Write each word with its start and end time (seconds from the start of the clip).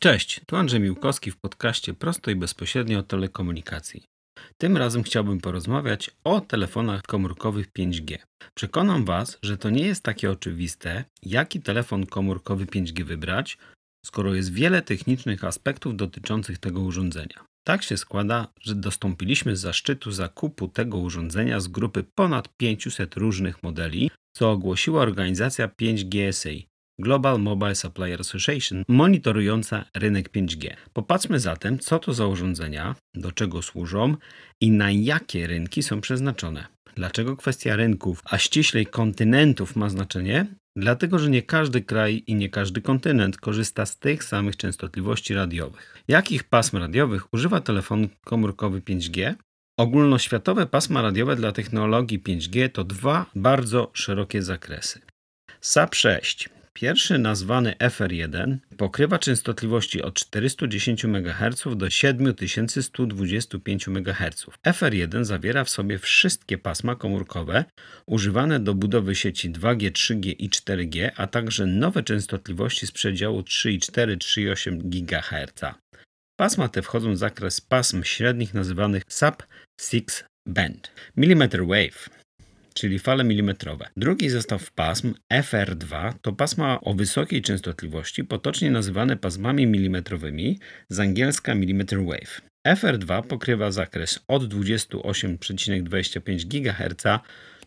Cześć, 0.00 0.40
tu 0.46 0.56
Andrzej 0.56 0.80
Miłkowski 0.80 1.30
w 1.30 1.36
podcaście 1.36 1.94
Prosto 1.94 2.30
i 2.30 2.36
Bezpośrednio 2.36 2.98
o 2.98 3.02
telekomunikacji. 3.02 4.02
Tym 4.58 4.76
razem 4.76 5.02
chciałbym 5.02 5.40
porozmawiać 5.40 6.10
o 6.24 6.40
telefonach 6.40 7.02
komórkowych 7.02 7.72
5G. 7.78 8.18
Przekonam 8.54 9.04
Was, 9.04 9.38
że 9.42 9.58
to 9.58 9.70
nie 9.70 9.86
jest 9.86 10.02
takie 10.02 10.30
oczywiste, 10.30 11.04
jaki 11.22 11.60
telefon 11.60 12.06
komórkowy 12.06 12.66
5G 12.66 13.04
wybrać, 13.04 13.58
skoro 14.06 14.34
jest 14.34 14.52
wiele 14.52 14.82
technicznych 14.82 15.44
aspektów 15.44 15.96
dotyczących 15.96 16.58
tego 16.58 16.80
urządzenia. 16.80 17.44
Tak 17.66 17.82
się 17.82 17.96
składa, 17.96 18.52
że 18.60 18.74
dostąpiliśmy 18.74 19.56
zaszczytu 19.56 20.12
zakupu 20.12 20.68
tego 20.68 20.98
urządzenia 20.98 21.60
z 21.60 21.68
grupy 21.68 22.04
ponad 22.14 22.48
500 22.56 23.14
różnych 23.14 23.62
modeli, 23.62 24.10
co 24.36 24.50
ogłosiła 24.50 25.02
organizacja 25.02 25.68
5GSA, 25.68 26.66
Global 26.98 27.38
Mobile 27.38 27.74
Supplier 27.74 28.20
Association, 28.20 28.84
monitorująca 28.88 29.84
rynek 29.94 30.32
5G. 30.32 30.70
Popatrzmy 30.92 31.40
zatem, 31.40 31.78
co 31.78 31.98
to 31.98 32.14
za 32.14 32.26
urządzenia, 32.26 32.94
do 33.14 33.32
czego 33.32 33.62
służą 33.62 34.16
i 34.60 34.70
na 34.70 34.90
jakie 34.90 35.46
rynki 35.46 35.82
są 35.82 36.00
przeznaczone. 36.00 36.66
Dlaczego 36.94 37.36
kwestia 37.36 37.76
rynków, 37.76 38.22
a 38.24 38.38
ściślej 38.38 38.86
kontynentów 38.86 39.76
ma 39.76 39.88
znaczenie? 39.88 40.46
Dlatego, 40.76 41.18
że 41.18 41.30
nie 41.30 41.42
każdy 41.42 41.82
kraj 41.82 42.22
i 42.26 42.34
nie 42.34 42.48
każdy 42.48 42.80
kontynent 42.82 43.36
korzysta 43.36 43.86
z 43.86 43.98
tych 43.98 44.24
samych 44.24 44.56
częstotliwości 44.56 45.34
radiowych. 45.34 46.02
Jakich 46.08 46.44
pasm 46.44 46.76
radiowych 46.76 47.34
używa 47.34 47.60
telefon 47.60 48.08
komórkowy 48.24 48.80
5G? 48.80 49.34
Ogólnoświatowe 49.78 50.66
pasma 50.66 51.02
radiowe 51.02 51.36
dla 51.36 51.52
technologii 51.52 52.20
5G 52.20 52.70
to 52.70 52.84
dwa 52.84 53.26
bardzo 53.34 53.90
szerokie 53.92 54.42
zakresy. 54.42 55.00
SAP6 55.62 56.48
Pierwszy 56.76 57.18
nazwany 57.18 57.74
FR1 57.78 58.56
pokrywa 58.76 59.18
częstotliwości 59.18 60.02
od 60.02 60.14
410 60.14 61.04
MHz 61.04 61.64
do 61.76 61.90
7125 61.90 63.88
MHz. 63.88 64.46
FR1 64.66 65.24
zawiera 65.24 65.64
w 65.64 65.70
sobie 65.70 65.98
wszystkie 65.98 66.58
pasma 66.58 66.96
komórkowe 66.96 67.64
używane 68.06 68.60
do 68.60 68.74
budowy 68.74 69.14
sieci 69.14 69.50
2G, 69.50 69.90
3G 69.90 70.34
i 70.38 70.50
4G, 70.50 71.10
a 71.16 71.26
także 71.26 71.66
nowe 71.66 72.02
częstotliwości 72.02 72.86
z 72.86 72.92
przedziału 72.92 73.40
3,4-3,8 73.40 74.78
GHz. 74.78 75.74
Pasma 76.38 76.68
te 76.68 76.82
wchodzą 76.82 77.12
w 77.12 77.16
zakres 77.16 77.60
pasm 77.60 78.04
średnich 78.04 78.54
nazywanych 78.54 79.02
sub-6 79.08 80.24
band. 80.46 80.92
Millimeter 81.16 81.66
wave 81.66 82.25
czyli 82.76 82.98
fale 82.98 83.24
milimetrowe. 83.24 83.88
Drugi 83.96 84.30
zestaw 84.30 84.70
pasm 84.70 85.14
FR2 85.32 86.12
to 86.22 86.32
pasma 86.32 86.80
o 86.80 86.94
wysokiej 86.94 87.42
częstotliwości, 87.42 88.24
potocznie 88.24 88.70
nazywane 88.70 89.16
pasmami 89.16 89.66
milimetrowymi, 89.66 90.58
z 90.88 91.00
angielska 91.00 91.54
millimeter 91.54 92.04
wave. 92.04 92.40
FR2 92.68 93.22
pokrywa 93.22 93.70
zakres 93.70 94.20
od 94.28 94.54
28,25 94.54 96.44
GHz 96.44 97.04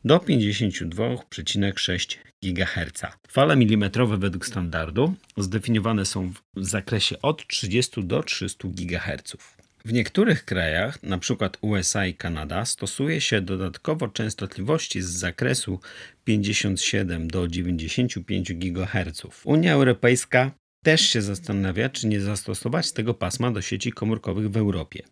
do 0.05 0.17
52,6 0.17 2.17
GHz. 2.43 3.01
Fale 3.27 3.55
milimetrowe 3.55 4.17
według 4.17 4.45
standardu 4.45 5.13
zdefiniowane 5.37 6.05
są 6.05 6.33
w 6.55 6.65
zakresie 6.65 7.21
od 7.21 7.47
30 7.47 8.03
do 8.03 8.23
300 8.23 8.67
GHz. 8.67 9.58
W 9.85 9.93
niektórych 9.93 10.45
krajach, 10.45 10.99
np. 11.03 11.49
USA 11.61 12.05
i 12.05 12.13
Kanada, 12.13 12.65
stosuje 12.65 13.21
się 13.21 13.41
dodatkowo 13.41 14.07
częstotliwości 14.07 15.01
z 15.01 15.09
zakresu 15.09 15.79
57 16.23 17.27
do 17.27 17.47
95 17.47 18.53
GHz. 18.53 19.45
Unia 19.45 19.73
Europejska 19.73 20.51
też 20.83 21.01
się 21.01 21.21
zastanawia, 21.21 21.89
czy 21.89 22.07
nie 22.07 22.21
zastosować 22.21 22.91
tego 22.91 23.13
pasma 23.13 23.51
do 23.51 23.61
sieci 23.61 23.91
komórkowych 23.91 24.51
w 24.51 24.57
Europie. 24.57 25.03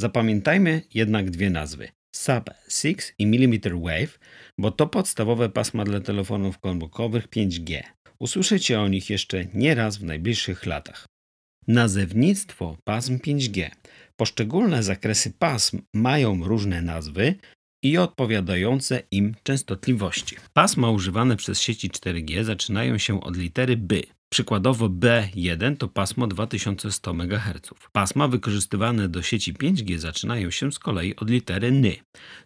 Zapamiętajmy 0.00 0.82
jednak 0.94 1.30
dwie 1.30 1.50
nazwy: 1.50 1.88
Sub-6 2.16 3.12
i 3.18 3.26
Millimeter 3.26 3.78
Wave, 3.78 4.18
bo 4.58 4.70
to 4.70 4.86
podstawowe 4.86 5.48
pasma 5.48 5.84
dla 5.84 6.00
telefonów 6.00 6.58
komórkowych 6.58 7.28
5G. 7.28 7.82
Usłyszycie 8.18 8.80
o 8.80 8.88
nich 8.88 9.10
jeszcze 9.10 9.44
nie 9.54 9.74
raz 9.74 9.96
w 9.96 10.04
najbliższych 10.04 10.66
latach. 10.66 11.06
Nazewnictwo 11.70 12.76
pasm 12.84 13.18
5G. 13.18 13.70
Poszczególne 14.16 14.82
zakresy 14.82 15.32
pasm 15.38 15.82
mają 15.94 16.44
różne 16.44 16.82
nazwy 16.82 17.34
i 17.84 17.98
odpowiadające 17.98 19.02
im 19.10 19.34
częstotliwości. 19.42 20.36
Pasma 20.52 20.90
używane 20.90 21.36
przez 21.36 21.60
sieci 21.60 21.90
4G 21.90 22.44
zaczynają 22.44 22.98
się 22.98 23.20
od 23.20 23.36
litery 23.36 23.76
B, 23.76 23.96
Przykładowo 24.32 24.88
B1 24.88 25.76
to 25.76 25.88
pasmo 25.88 26.26
2100 26.26 27.10
MHz. 27.10 27.70
Pasma 27.92 28.28
wykorzystywane 28.28 29.08
do 29.08 29.22
sieci 29.22 29.54
5G 29.54 29.98
zaczynają 29.98 30.50
się 30.50 30.72
z 30.72 30.78
kolei 30.78 31.16
od 31.16 31.30
litery 31.30 31.72
NY. 31.72 31.96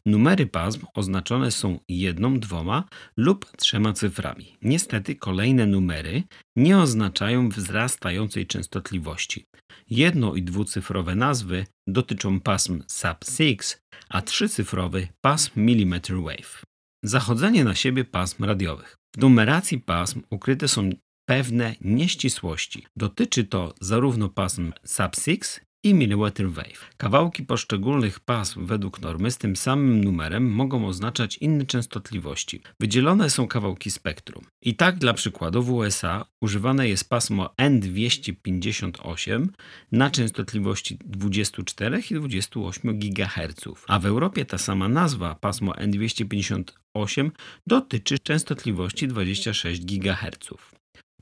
Numery 0.07 0.47
pasm 0.47 0.87
oznaczone 0.95 1.51
są 1.51 1.79
jedną, 1.89 2.41
dwoma 2.41 2.85
lub 3.17 3.57
trzema 3.57 3.93
cyframi. 3.93 4.57
Niestety 4.63 5.17
kolejne 5.17 5.67
numery 5.67 6.23
nie 6.57 6.79
oznaczają 6.79 7.49
wzrastającej 7.49 8.47
częstotliwości. 8.47 9.45
Jedno- 9.91 10.35
i 10.35 10.43
dwucyfrowe 10.43 11.15
nazwy 11.15 11.67
dotyczą 11.87 12.41
pasm 12.41 12.83
sub-6, 12.87 13.79
a 14.09 14.23
trzycyfrowy 14.23 15.09
pasm 15.21 15.61
millimeter 15.61 16.17
wave. 16.17 16.63
Zachodzenie 17.03 17.65
na 17.65 17.75
siebie 17.75 18.05
pasm 18.05 18.45
radiowych. 18.45 18.97
W 19.17 19.19
numeracji 19.19 19.79
pasm 19.79 20.23
ukryte 20.31 20.69
są 20.69 20.91
pewne 21.27 21.75
nieścisłości. 21.81 22.87
Dotyczy 22.97 23.45
to 23.45 23.75
zarówno 23.81 24.29
pasm 24.29 24.73
sub-6 24.85 25.61
i 25.85 25.95
millimeter 25.95 26.51
wave. 26.51 26.91
Kawałki 26.97 27.43
poszczególnych 27.43 28.21
pasm 28.21 28.67
według 28.67 29.01
normy 29.01 29.31
z 29.31 29.39
tym 29.39 29.57
samym 29.57 30.05
numerem 30.05 30.51
mogą 30.51 30.87
oznaczać 30.87 31.37
inne 31.37 31.67
częstotliwości. 31.67 32.63
Wydzielone 32.81 33.31
są 33.31 33.49
kawałki 33.49 33.91
spektrum. 33.91 34.45
I 34.63 34.75
tak 34.75 34.99
dla 34.99 35.15
przykładu 35.15 35.63
w 35.63 35.71
USA 35.71 36.25
używane 36.41 36.89
jest 36.89 37.09
pasmo 37.09 37.55
N258 37.61 39.47
na 39.93 40.11
częstotliwości 40.11 40.99
24 41.05 42.03
i 42.11 42.15
28 42.15 42.99
GHz, 42.99 43.65
a 43.89 43.99
w 43.99 44.07
Europie 44.07 44.45
ta 44.45 44.59
sama 44.59 44.89
nazwa 44.89 45.35
pasmo 45.35 45.73
N258 45.73 47.31
dotyczy 47.67 48.19
częstotliwości 48.19 49.09
26 49.09 49.85
GHz. 49.85 50.75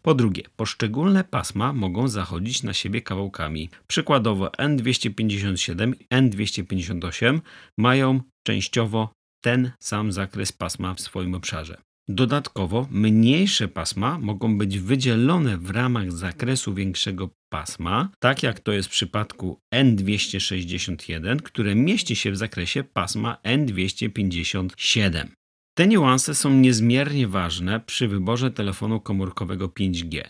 Po 0.03 0.15
drugie, 0.15 0.43
poszczególne 0.57 1.25
pasma 1.25 1.73
mogą 1.73 2.09
zachodzić 2.09 2.63
na 2.63 2.73
siebie 2.73 3.03
kawałkami. 3.03 3.71
Przykładowo 3.87 4.47
N257 4.47 5.93
i 6.01 6.07
N258 6.07 7.41
mają 7.79 8.21
częściowo 8.47 9.13
ten 9.45 9.71
sam 9.81 10.13
zakres 10.13 10.53
pasma 10.53 10.95
w 10.95 11.01
swoim 11.01 11.35
obszarze. 11.35 11.77
Dodatkowo 12.09 12.89
mniejsze 12.91 13.69
pasma 13.69 14.19
mogą 14.19 14.59
być 14.59 14.79
wydzielone 14.79 15.59
w 15.59 15.71
ramach 15.71 16.13
zakresu 16.13 16.75
większego 16.75 17.31
pasma, 17.53 18.09
tak 18.19 18.43
jak 18.43 18.61
to 18.61 18.73
jest 18.73 18.89
w 18.89 18.93
przypadku 18.93 19.59
N261, 19.75 21.37
które 21.37 21.75
mieści 21.75 22.17
się 22.17 22.31
w 22.31 22.37
zakresie 22.37 22.85
pasma 22.85 23.37
N257. 23.45 25.27
Te 25.75 25.87
niuanse 25.87 26.35
są 26.35 26.51
niezmiernie 26.51 27.29
ważne 27.29 27.81
przy 27.81 28.09
wyborze 28.09 28.51
telefonu 28.51 29.01
komórkowego 29.01 29.69
5G. 29.69 30.23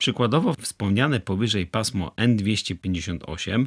Przykładowo 0.00 0.54
wspomniane 0.54 1.20
powyżej 1.20 1.66
pasmo 1.66 2.12
N258 2.16 3.66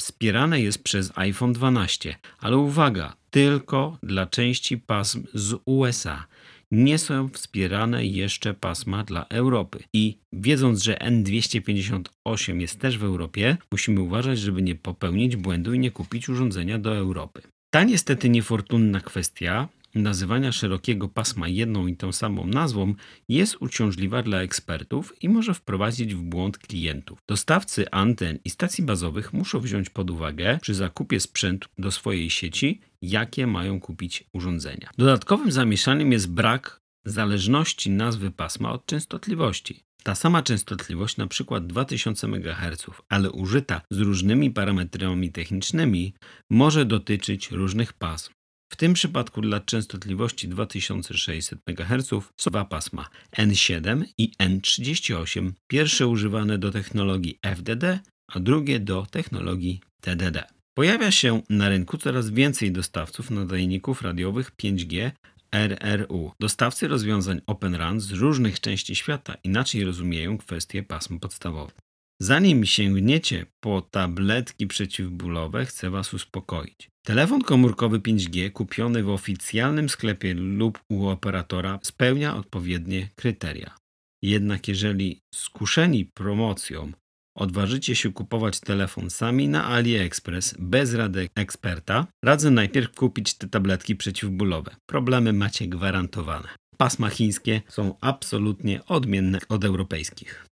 wspierane 0.00 0.60
jest 0.60 0.82
przez 0.82 1.12
iPhone 1.14 1.52
12, 1.52 2.16
ale 2.38 2.56
uwaga, 2.56 3.16
tylko 3.30 3.98
dla 4.02 4.26
części 4.26 4.78
pasm 4.78 5.24
z 5.34 5.54
USA. 5.64 6.26
Nie 6.70 6.98
są 6.98 7.28
wspierane 7.28 8.06
jeszcze 8.06 8.54
pasma 8.54 9.04
dla 9.04 9.26
Europy. 9.28 9.84
I 9.92 10.18
wiedząc, 10.32 10.82
że 10.82 10.94
N258 10.94 12.60
jest 12.60 12.80
też 12.80 12.98
w 12.98 13.04
Europie, 13.04 13.56
musimy 13.72 14.00
uważać, 14.00 14.38
żeby 14.38 14.62
nie 14.62 14.74
popełnić 14.74 15.36
błędu 15.36 15.74
i 15.74 15.78
nie 15.78 15.90
kupić 15.90 16.28
urządzenia 16.28 16.78
do 16.78 16.96
Europy. 16.96 17.42
Ta 17.70 17.84
niestety 17.84 18.28
niefortunna 18.28 19.00
kwestia 19.00 19.68
nazywania 19.94 20.52
szerokiego 20.52 21.08
pasma 21.08 21.48
jedną 21.48 21.86
i 21.86 21.96
tą 21.96 22.12
samą 22.12 22.46
nazwą 22.46 22.94
jest 23.28 23.56
uciążliwa 23.60 24.22
dla 24.22 24.42
ekspertów 24.42 25.22
i 25.22 25.28
może 25.28 25.54
wprowadzić 25.54 26.14
w 26.14 26.22
błąd 26.22 26.58
klientów. 26.58 27.18
Dostawcy 27.28 27.90
anten 27.90 28.38
i 28.44 28.50
stacji 28.50 28.84
bazowych 28.84 29.32
muszą 29.32 29.60
wziąć 29.60 29.90
pod 29.90 30.10
uwagę 30.10 30.58
przy 30.62 30.74
zakupie 30.74 31.20
sprzętu 31.20 31.68
do 31.78 31.90
swojej 31.90 32.30
sieci, 32.30 32.80
jakie 33.02 33.46
mają 33.46 33.80
kupić 33.80 34.24
urządzenia. 34.32 34.90
Dodatkowym 34.98 35.52
zamieszaniem 35.52 36.12
jest 36.12 36.30
brak 36.30 36.80
zależności 37.04 37.90
nazwy 37.90 38.30
pasma 38.30 38.72
od 38.72 38.86
częstotliwości. 38.86 39.82
Ta 40.02 40.14
sama 40.14 40.42
częstotliwość, 40.42 41.16
na 41.16 41.26
przykład 41.26 41.66
2000 41.66 42.26
MHz, 42.26 42.86
ale 43.08 43.30
użyta 43.30 43.80
z 43.90 43.98
różnymi 43.98 44.50
parametrami 44.50 45.32
technicznymi, 45.32 46.14
może 46.50 46.84
dotyczyć 46.84 47.50
różnych 47.50 47.92
pasm. 47.92 48.32
W 48.72 48.76
tym 48.76 48.94
przypadku 48.94 49.40
dla 49.40 49.60
częstotliwości 49.60 50.48
2600 50.48 51.58
MHz 51.66 52.08
są 52.36 52.50
dwa 52.50 52.64
pasma 52.64 53.08
N7 53.36 54.04
i 54.18 54.32
N38, 54.42 55.52
pierwsze 55.66 56.06
używane 56.06 56.58
do 56.58 56.70
technologii 56.70 57.38
FDD, 57.42 57.98
a 58.28 58.40
drugie 58.40 58.80
do 58.80 59.06
technologii 59.10 59.80
TDD. 60.00 60.44
Pojawia 60.74 61.10
się 61.10 61.42
na 61.50 61.68
rynku 61.68 61.98
coraz 61.98 62.30
więcej 62.30 62.72
dostawców 62.72 63.30
nadajników 63.30 64.02
radiowych 64.02 64.52
5G 64.62 65.10
RRU. 65.52 66.32
Dostawcy 66.40 66.88
rozwiązań 66.88 67.40
Open 67.46 67.74
RAN 67.74 68.00
z 68.00 68.10
różnych 68.10 68.60
części 68.60 68.96
świata 68.96 69.34
inaczej 69.44 69.84
rozumieją 69.84 70.38
kwestie 70.38 70.82
pasm 70.82 71.18
podstawowych. 71.18 71.89
Zanim 72.22 72.66
sięgniecie 72.66 73.46
po 73.60 73.82
tabletki 73.82 74.66
przeciwbólowe, 74.66 75.66
chcę 75.66 75.90
Was 75.90 76.14
uspokoić. 76.14 76.90
Telefon 77.06 77.42
komórkowy 77.42 77.98
5G 77.98 78.52
kupiony 78.52 79.02
w 79.02 79.08
oficjalnym 79.08 79.88
sklepie 79.88 80.34
lub 80.34 80.80
u 80.88 81.06
operatora 81.06 81.78
spełnia 81.82 82.36
odpowiednie 82.36 83.08
kryteria. 83.16 83.76
Jednak 84.22 84.68
jeżeli 84.68 85.20
skuszeni 85.34 86.04
promocją 86.04 86.92
odważycie 87.36 87.96
się 87.96 88.12
kupować 88.12 88.60
telefon 88.60 89.10
sami 89.10 89.48
na 89.48 89.64
AliExpress 89.64 90.54
bez 90.58 90.94
rady 90.94 91.28
eksperta, 91.34 92.06
radzę 92.24 92.50
najpierw 92.50 92.94
kupić 92.94 93.34
te 93.34 93.48
tabletki 93.48 93.96
przeciwbólowe. 93.96 94.76
Problemy 94.86 95.32
macie 95.32 95.68
gwarantowane. 95.68 96.48
Pasma 96.76 97.08
chińskie 97.08 97.62
są 97.68 97.94
absolutnie 98.00 98.84
odmienne 98.84 99.38
od 99.48 99.64
europejskich. 99.64 100.49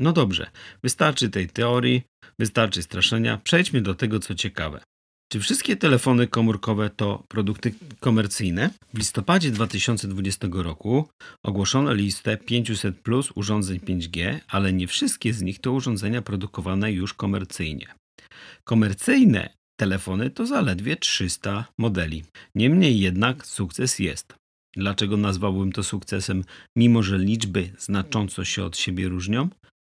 No 0.00 0.12
dobrze, 0.12 0.50
wystarczy 0.82 1.30
tej 1.30 1.48
teorii, 1.48 2.02
wystarczy 2.38 2.82
straszenia. 2.82 3.40
Przejdźmy 3.44 3.80
do 3.80 3.94
tego, 3.94 4.20
co 4.20 4.34
ciekawe. 4.34 4.80
Czy 5.32 5.40
wszystkie 5.40 5.76
telefony 5.76 6.26
komórkowe 6.26 6.90
to 6.90 7.24
produkty 7.28 7.74
komercyjne? 8.00 8.70
W 8.94 8.98
listopadzie 8.98 9.50
2020 9.50 10.48
roku 10.52 11.08
ogłoszono 11.44 11.92
listę 11.92 12.36
500 12.36 13.00
plus 13.00 13.32
urządzeń 13.34 13.78
5G, 13.78 14.40
ale 14.48 14.72
nie 14.72 14.86
wszystkie 14.86 15.32
z 15.32 15.42
nich 15.42 15.58
to 15.58 15.72
urządzenia 15.72 16.22
produkowane 16.22 16.92
już 16.92 17.14
komercyjnie. 17.14 17.86
Komercyjne 18.64 19.50
telefony 19.80 20.30
to 20.30 20.46
zaledwie 20.46 20.96
300 20.96 21.64
modeli. 21.78 22.24
Niemniej 22.54 23.00
jednak 23.00 23.46
sukces 23.46 23.98
jest. 23.98 24.34
Dlaczego 24.76 25.16
nazwałbym 25.16 25.72
to 25.72 25.82
sukcesem, 25.82 26.44
mimo 26.76 27.02
że 27.02 27.18
liczby 27.18 27.70
znacząco 27.78 28.44
się 28.44 28.64
od 28.64 28.76
siebie 28.76 29.08
różnią? 29.08 29.48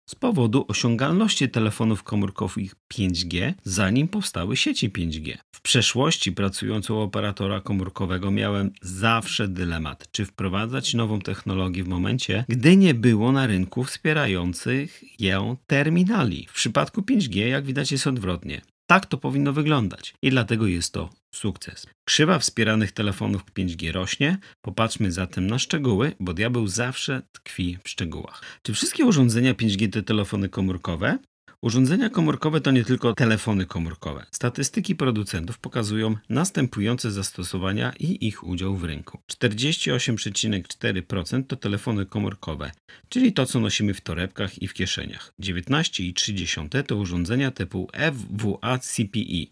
Z 0.07 0.15
powodu 0.15 0.65
osiągalności 0.67 1.49
telefonów 1.49 2.03
komórkowych 2.03 2.75
5G, 2.93 3.53
zanim 3.63 4.07
powstały 4.07 4.57
sieci 4.57 4.89
5G. 4.89 5.37
W 5.55 5.61
przeszłości 5.61 6.31
pracując 6.31 6.89
u 6.89 6.97
operatora 6.97 7.61
komórkowego 7.61 8.31
miałem 8.31 8.71
zawsze 8.81 9.47
dylemat, 9.47 10.11
czy 10.11 10.25
wprowadzać 10.25 10.93
nową 10.93 11.19
technologię 11.19 11.83
w 11.83 11.87
momencie, 11.87 12.45
gdy 12.49 12.77
nie 12.77 12.93
było 12.93 13.31
na 13.31 13.47
rynku 13.47 13.83
wspierających 13.83 15.03
ją 15.21 15.57
terminali. 15.67 16.47
W 16.49 16.53
przypadku 16.53 17.01
5G, 17.01 17.45
jak 17.45 17.65
widać, 17.65 17.91
jest 17.91 18.07
odwrotnie. 18.07 18.61
Tak 18.89 19.05
to 19.05 19.17
powinno 19.17 19.53
wyglądać 19.53 20.13
i 20.21 20.29
dlatego 20.29 20.67
jest 20.67 20.93
to 20.93 21.09
sukces. 21.35 21.87
Krzywa 22.07 22.39
wspieranych 22.39 22.91
telefonów 22.91 23.43
5G 23.45 23.91
rośnie. 23.91 24.37
Popatrzmy 24.61 25.11
zatem 25.11 25.47
na 25.47 25.59
szczegóły, 25.59 26.11
bo 26.19 26.33
diabeł 26.33 26.67
zawsze 26.67 27.21
tkwi 27.31 27.77
w 27.83 27.89
szczegółach. 27.89 28.41
Czy 28.61 28.73
wszystkie 28.73 29.05
urządzenia 29.05 29.53
5G 29.53 29.93
to 29.93 30.01
telefony 30.01 30.49
komórkowe? 30.49 31.17
Urządzenia 31.63 32.09
komórkowe 32.09 32.61
to 32.61 32.71
nie 32.71 32.83
tylko 32.83 33.13
telefony 33.13 33.65
komórkowe. 33.65 34.25
Statystyki 34.31 34.95
producentów 34.95 35.59
pokazują 35.59 36.15
następujące 36.29 37.11
zastosowania 37.11 37.93
i 37.99 38.27
ich 38.27 38.43
udział 38.43 38.75
w 38.75 38.83
rynku. 38.83 39.19
48,4% 39.31 41.43
to 41.47 41.55
telefony 41.55 42.05
komórkowe, 42.05 42.71
czyli 43.09 43.33
to, 43.33 43.45
co 43.45 43.59
nosimy 43.59 43.93
w 43.93 44.01
torebkach 44.01 44.61
i 44.61 44.67
w 44.67 44.73
kieszeniach. 44.73 45.33
19,3% 45.41 46.83
to 46.83 46.95
urządzenia 46.95 47.51
typu 47.51 47.87
FWA 48.13 48.79
CPE, 48.79 49.45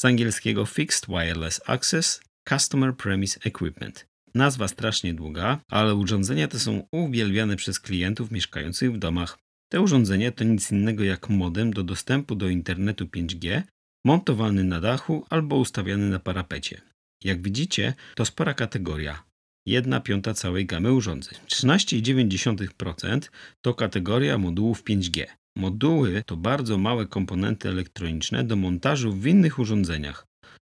z 0.00 0.04
angielskiego 0.04 0.66
Fixed 0.66 1.06
Wireless 1.06 1.60
Access 1.66 2.20
Customer 2.48 2.96
Premise 2.96 3.40
Equipment. 3.44 4.06
Nazwa 4.34 4.68
strasznie 4.68 5.14
długa, 5.14 5.58
ale 5.70 5.94
urządzenia 5.94 6.48
te 6.48 6.58
są 6.58 6.86
uwielbiane 6.92 7.56
przez 7.56 7.80
klientów 7.80 8.30
mieszkających 8.30 8.92
w 8.92 8.98
domach. 8.98 9.43
Te 9.74 9.80
urządzenia 9.80 10.32
to 10.32 10.44
nic 10.44 10.72
innego 10.72 11.04
jak 11.04 11.28
modem 11.28 11.72
do 11.72 11.82
dostępu 11.82 12.34
do 12.34 12.48
internetu 12.48 13.04
5G, 13.04 13.62
montowany 14.04 14.64
na 14.64 14.80
dachu 14.80 15.26
albo 15.30 15.56
ustawiany 15.56 16.10
na 16.10 16.18
parapecie. 16.18 16.80
Jak 17.24 17.42
widzicie, 17.42 17.94
to 18.14 18.24
spora 18.24 18.54
kategoria. 18.54 19.22
1 19.66 20.02
piąta 20.02 20.34
całej 20.34 20.66
gamy 20.66 20.92
urządzeń. 20.92 21.38
13,9% 21.46 23.20
to 23.64 23.74
kategoria 23.74 24.38
modułów 24.38 24.84
5G. 24.84 25.26
Moduły 25.56 26.22
to 26.26 26.36
bardzo 26.36 26.78
małe 26.78 27.06
komponenty 27.06 27.68
elektroniczne 27.68 28.44
do 28.44 28.56
montażu 28.56 29.12
w 29.12 29.26
innych 29.26 29.58
urządzeniach. 29.58 30.26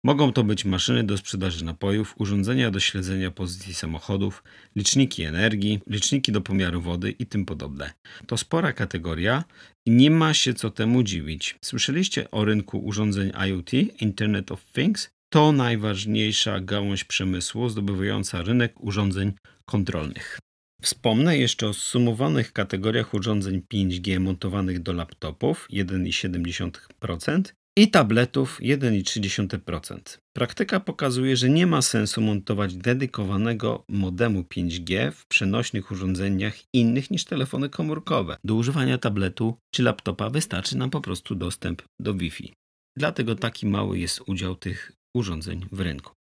Mogą 0.03 0.33
to 0.33 0.43
być 0.43 0.65
maszyny 0.65 1.03
do 1.03 1.17
sprzedaży 1.17 1.65
napojów, 1.65 2.15
urządzenia 2.17 2.71
do 2.71 2.79
śledzenia 2.79 3.31
pozycji 3.31 3.73
samochodów, 3.73 4.43
liczniki 4.75 5.23
energii, 5.23 5.79
liczniki 5.87 6.31
do 6.31 6.41
pomiaru 6.41 6.81
wody 6.81 7.11
i 7.11 7.25
tym 7.25 7.45
podobne. 7.45 7.93
To 8.27 8.37
spora 8.37 8.73
kategoria 8.73 9.43
i 9.85 9.91
nie 9.91 10.11
ma 10.11 10.33
się 10.33 10.53
co 10.53 10.69
temu 10.69 11.03
dziwić. 11.03 11.55
Słyszeliście 11.65 12.31
o 12.31 12.45
rynku 12.45 12.85
urządzeń 12.85 13.31
IoT, 13.47 13.73
Internet 14.01 14.51
of 14.51 14.65
Things? 14.65 15.09
To 15.29 15.51
najważniejsza 15.51 16.59
gałąź 16.59 17.03
przemysłu 17.03 17.69
zdobywająca 17.69 18.41
rynek 18.41 18.83
urządzeń 18.83 19.33
kontrolnych. 19.65 20.39
Wspomnę 20.81 21.37
jeszcze 21.37 21.67
o 21.67 21.73
zsumowanych 21.73 22.53
kategoriach 22.53 23.13
urządzeń 23.13 23.61
5G 23.73 24.19
montowanych 24.19 24.79
do 24.79 24.93
laptopów 24.93 25.67
1,7% 25.71 27.41
i 27.79 27.87
tabletów 27.87 28.59
1,3%. 28.61 30.17
Praktyka 30.33 30.79
pokazuje, 30.79 31.37
że 31.37 31.49
nie 31.49 31.67
ma 31.67 31.81
sensu 31.81 32.21
montować 32.21 32.75
dedykowanego 32.75 33.83
modemu 33.89 34.41
5G 34.41 35.11
w 35.11 35.27
przenośnych 35.27 35.91
urządzeniach 35.91 36.55
innych 36.73 37.11
niż 37.11 37.25
telefony 37.25 37.69
komórkowe. 37.69 38.37
Do 38.43 38.55
używania 38.55 38.97
tabletu 38.97 39.57
czy 39.73 39.83
laptopa 39.83 40.29
wystarczy 40.29 40.77
nam 40.77 40.89
po 40.89 41.01
prostu 41.01 41.35
dostęp 41.35 41.81
do 42.01 42.13
Wi-Fi. 42.13 42.53
Dlatego 42.97 43.35
taki 43.35 43.67
mały 43.67 43.99
jest 43.99 44.21
udział 44.27 44.55
tych 44.55 44.91
urządzeń 45.15 45.65
w 45.71 45.79
rynku. 45.79 46.18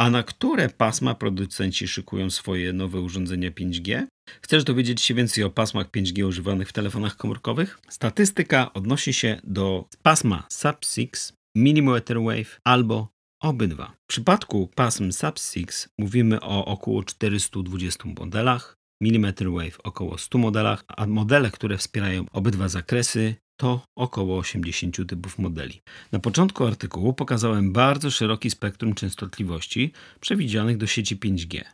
A 0.00 0.10
na 0.10 0.22
które 0.22 0.68
pasma 0.68 1.14
producenci 1.14 1.88
szykują 1.88 2.30
swoje 2.30 2.72
nowe 2.72 3.00
urządzenia 3.00 3.50
5G? 3.50 4.06
Chcesz 4.42 4.64
dowiedzieć 4.64 5.02
się 5.02 5.14
więcej 5.14 5.44
o 5.44 5.50
pasmach 5.50 5.90
5G 5.90 6.26
używanych 6.26 6.68
w 6.68 6.72
telefonach 6.72 7.16
komórkowych? 7.16 7.78
Statystyka 7.88 8.72
odnosi 8.72 9.12
się 9.12 9.40
do 9.44 9.84
pasma 10.02 10.46
Sub-6, 10.50 11.32
Millimeter 11.56 12.20
Wave 12.22 12.60
albo 12.64 13.08
obydwa. 13.42 13.92
W 14.04 14.06
przypadku 14.08 14.70
pasm 14.74 15.12
Sub-6 15.12 15.88
mówimy 15.98 16.40
o 16.40 16.64
około 16.64 17.04
420 17.04 18.04
modelach, 18.18 18.76
Millimeter 19.02 19.50
Wave 19.50 19.78
około 19.84 20.18
100 20.18 20.38
modelach, 20.38 20.84
a 20.88 21.06
modele, 21.06 21.50
które 21.50 21.78
wspierają 21.78 22.24
obydwa 22.32 22.68
zakresy 22.68 23.34
to 23.60 23.82
około 23.96 24.38
80 24.38 25.08
typów 25.08 25.38
modeli. 25.38 25.82
Na 26.12 26.18
początku 26.18 26.66
artykułu 26.66 27.12
pokazałem 27.12 27.72
bardzo 27.72 28.10
szeroki 28.10 28.50
spektrum 28.50 28.94
częstotliwości 28.94 29.92
przewidzianych 30.20 30.76
do 30.76 30.86
sieci 30.86 31.16
5G. 31.16 31.64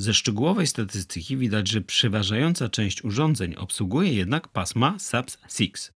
Ze 0.00 0.14
szczegółowej 0.14 0.66
statystyki 0.66 1.36
widać, 1.36 1.68
że 1.68 1.80
przeważająca 1.80 2.68
część 2.68 3.04
urządzeń 3.04 3.54
obsługuje 3.54 4.12
jednak 4.12 4.48
pasma 4.48 4.96
SAPS-6. 4.98 5.92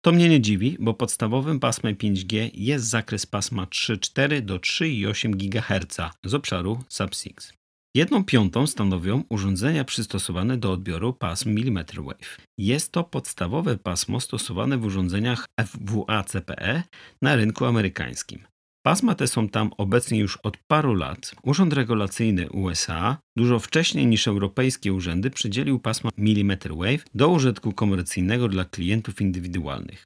To 0.00 0.12
mnie 0.12 0.28
nie 0.28 0.40
dziwi, 0.40 0.76
bo 0.80 0.94
podstawowym 0.94 1.60
pasmem 1.60 1.94
5G 1.94 2.50
jest 2.54 2.84
zakres 2.84 3.26
pasma 3.26 3.64
3,4 3.64 4.40
do 4.40 4.58
3,8 4.58 5.30
GHz 5.30 5.96
z 6.24 6.34
obszaru 6.34 6.84
SAP6. 6.90 7.57
Jedną 7.98 8.24
piątą 8.24 8.66
stanowią 8.66 9.24
urządzenia 9.28 9.84
przystosowane 9.84 10.56
do 10.56 10.72
odbioru 10.72 11.12
pasm 11.12 11.48
mm 11.50 11.84
wave. 12.06 12.38
Jest 12.58 12.92
to 12.92 13.04
podstawowe 13.04 13.76
pasmo 13.76 14.20
stosowane 14.20 14.78
w 14.78 14.84
urządzeniach 14.84 15.46
FWA-CPE 15.60 16.82
na 17.22 17.36
rynku 17.36 17.64
amerykańskim. 17.64 18.40
Pasma 18.86 19.14
te 19.14 19.26
są 19.26 19.48
tam 19.48 19.70
obecnie 19.78 20.18
już 20.18 20.36
od 20.36 20.56
paru 20.56 20.94
lat. 20.94 21.34
Urząd 21.42 21.72
Regulacyjny 21.72 22.50
USA 22.50 23.18
dużo 23.36 23.58
wcześniej 23.58 24.06
niż 24.06 24.28
europejskie 24.28 24.92
urzędy 24.92 25.30
przydzielił 25.30 25.78
pasma 25.78 26.10
mm 26.18 26.58
wave 26.70 27.04
do 27.14 27.28
użytku 27.28 27.72
komercyjnego 27.72 28.48
dla 28.48 28.64
klientów 28.64 29.20
indywidualnych. 29.20 30.04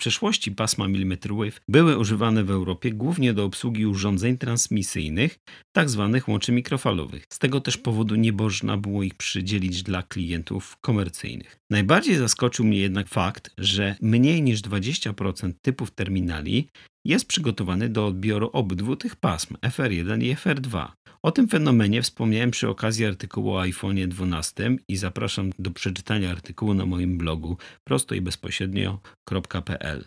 Przeszłości 0.00 0.52
pasma 0.52 0.88
millimeter 0.88 1.34
wave 1.34 1.60
były 1.68 1.98
używane 1.98 2.44
w 2.44 2.50
Europie 2.50 2.92
głównie 2.92 3.34
do 3.34 3.44
obsługi 3.44 3.86
urządzeń 3.86 4.38
transmisyjnych, 4.38 5.38
tzw. 5.76 6.10
Tak 6.12 6.28
łączy 6.28 6.52
mikrofalowych. 6.52 7.24
Z 7.32 7.38
tego 7.38 7.60
też 7.60 7.76
powodu 7.76 8.14
nie 8.14 8.32
można 8.32 8.76
było 8.76 9.02
ich 9.02 9.14
przydzielić 9.14 9.82
dla 9.82 10.02
klientów 10.02 10.76
komercyjnych. 10.80 11.56
Najbardziej 11.70 12.16
zaskoczył 12.16 12.64
mnie 12.64 12.78
jednak 12.78 13.08
fakt, 13.08 13.50
że 13.58 13.96
mniej 14.02 14.42
niż 14.42 14.60
20% 14.62 15.52
typów 15.62 15.90
terminali 15.90 16.68
jest 17.04 17.26
przygotowany 17.26 17.88
do 17.88 18.06
odbioru 18.06 18.50
obydwu 18.52 18.96
tych 18.96 19.16
pasm 19.16 19.54
FR1 19.54 20.22
i 20.22 20.36
FR2. 20.36 20.88
O 21.22 21.32
tym 21.32 21.48
fenomenie 21.48 22.02
wspomniałem 22.02 22.50
przy 22.50 22.68
okazji 22.68 23.06
artykułu 23.06 23.52
o 23.52 23.60
iPhone 23.60 24.08
12 24.08 24.76
i 24.88 24.96
zapraszam 24.96 25.50
do 25.58 25.70
przeczytania 25.70 26.30
artykułu 26.30 26.74
na 26.74 26.86
moim 26.86 27.18
blogu 27.18 27.56
prosto 27.84 28.14
i 28.14 28.20
bezpośrednio.pl. 28.20 30.04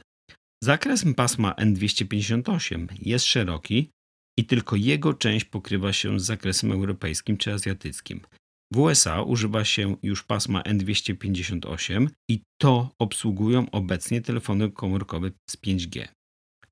Zakres 0.63 1.05
pasma 1.15 1.53
N258 1.53 2.87
jest 3.01 3.25
szeroki 3.25 3.89
i 4.39 4.45
tylko 4.45 4.75
jego 4.75 5.13
część 5.13 5.45
pokrywa 5.45 5.93
się 5.93 6.19
z 6.19 6.25
zakresem 6.25 6.71
europejskim 6.71 7.37
czy 7.37 7.53
azjatyckim. 7.53 8.21
W 8.73 8.79
USA 8.79 9.21
używa 9.21 9.65
się 9.65 9.95
już 10.03 10.23
pasma 10.23 10.61
N258 10.61 12.07
i 12.29 12.41
to 12.61 12.89
obsługują 12.99 13.71
obecnie 13.71 14.21
telefony 14.21 14.71
komórkowe 14.71 15.31
z 15.49 15.57
5G. 15.57 16.07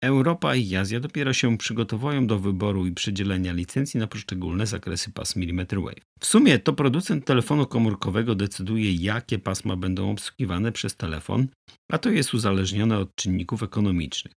Europa 0.01 0.55
i 0.55 0.75
Azja 0.75 0.99
dopiero 0.99 1.33
się 1.33 1.57
przygotowują 1.57 2.27
do 2.27 2.39
wyboru 2.39 2.85
i 2.85 2.91
przydzielenia 2.91 3.53
licencji 3.53 3.99
na 3.99 4.07
poszczególne 4.07 4.67
zakresy 4.67 5.11
pasm 5.11 5.39
millimeter 5.39 5.81
wave. 5.81 6.01
W 6.19 6.25
sumie 6.25 6.59
to 6.59 6.73
producent 6.73 7.25
telefonu 7.25 7.65
komórkowego 7.65 8.35
decyduje, 8.35 8.93
jakie 8.93 9.39
pasma 9.39 9.75
będą 9.75 10.11
obsługiwane 10.11 10.71
przez 10.71 10.95
telefon, 10.95 11.47
a 11.91 11.97
to 11.97 12.09
jest 12.09 12.33
uzależnione 12.33 12.97
od 12.97 13.15
czynników 13.15 13.63
ekonomicznych. 13.63 14.33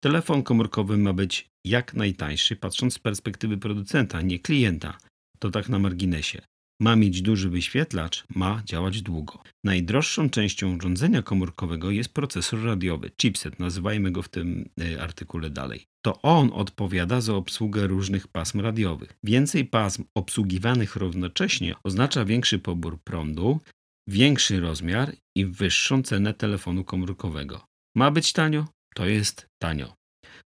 Telefon 0.00 0.42
komórkowy 0.42 0.98
ma 0.98 1.12
być 1.12 1.46
jak 1.64 1.94
najtańszy, 1.94 2.56
patrząc 2.56 2.94
z 2.94 2.98
perspektywy 2.98 3.58
producenta, 3.58 4.20
nie 4.20 4.38
klienta. 4.38 4.98
To 5.38 5.50
tak 5.50 5.68
na 5.68 5.78
marginesie. 5.78 6.42
Ma 6.80 6.96
mieć 6.96 7.22
duży 7.22 7.50
wyświetlacz, 7.50 8.24
ma 8.34 8.62
działać 8.64 9.02
długo. 9.02 9.42
Najdroższą 9.64 10.30
częścią 10.30 10.76
urządzenia 10.76 11.22
komórkowego 11.22 11.90
jest 11.90 12.14
procesor 12.14 12.64
radiowy, 12.64 13.10
chipset, 13.10 13.58
nazywajmy 13.58 14.10
go 14.10 14.22
w 14.22 14.28
tym 14.28 14.68
y, 14.80 15.02
artykule 15.02 15.50
dalej. 15.50 15.86
To 16.04 16.22
on 16.22 16.50
odpowiada 16.52 17.20
za 17.20 17.34
obsługę 17.34 17.86
różnych 17.86 18.28
pasm 18.28 18.60
radiowych. 18.60 19.18
Więcej 19.24 19.64
pasm 19.64 20.04
obsługiwanych 20.14 20.96
równocześnie 20.96 21.74
oznacza 21.84 22.24
większy 22.24 22.58
pobór 22.58 22.98
prądu, 23.04 23.60
większy 24.08 24.60
rozmiar 24.60 25.12
i 25.36 25.46
wyższą 25.46 26.02
cenę 26.02 26.34
telefonu 26.34 26.84
komórkowego. 26.84 27.64
Ma 27.94 28.10
być 28.10 28.32
tanio? 28.32 28.68
To 28.94 29.06
jest 29.06 29.46
tanio. 29.58 29.94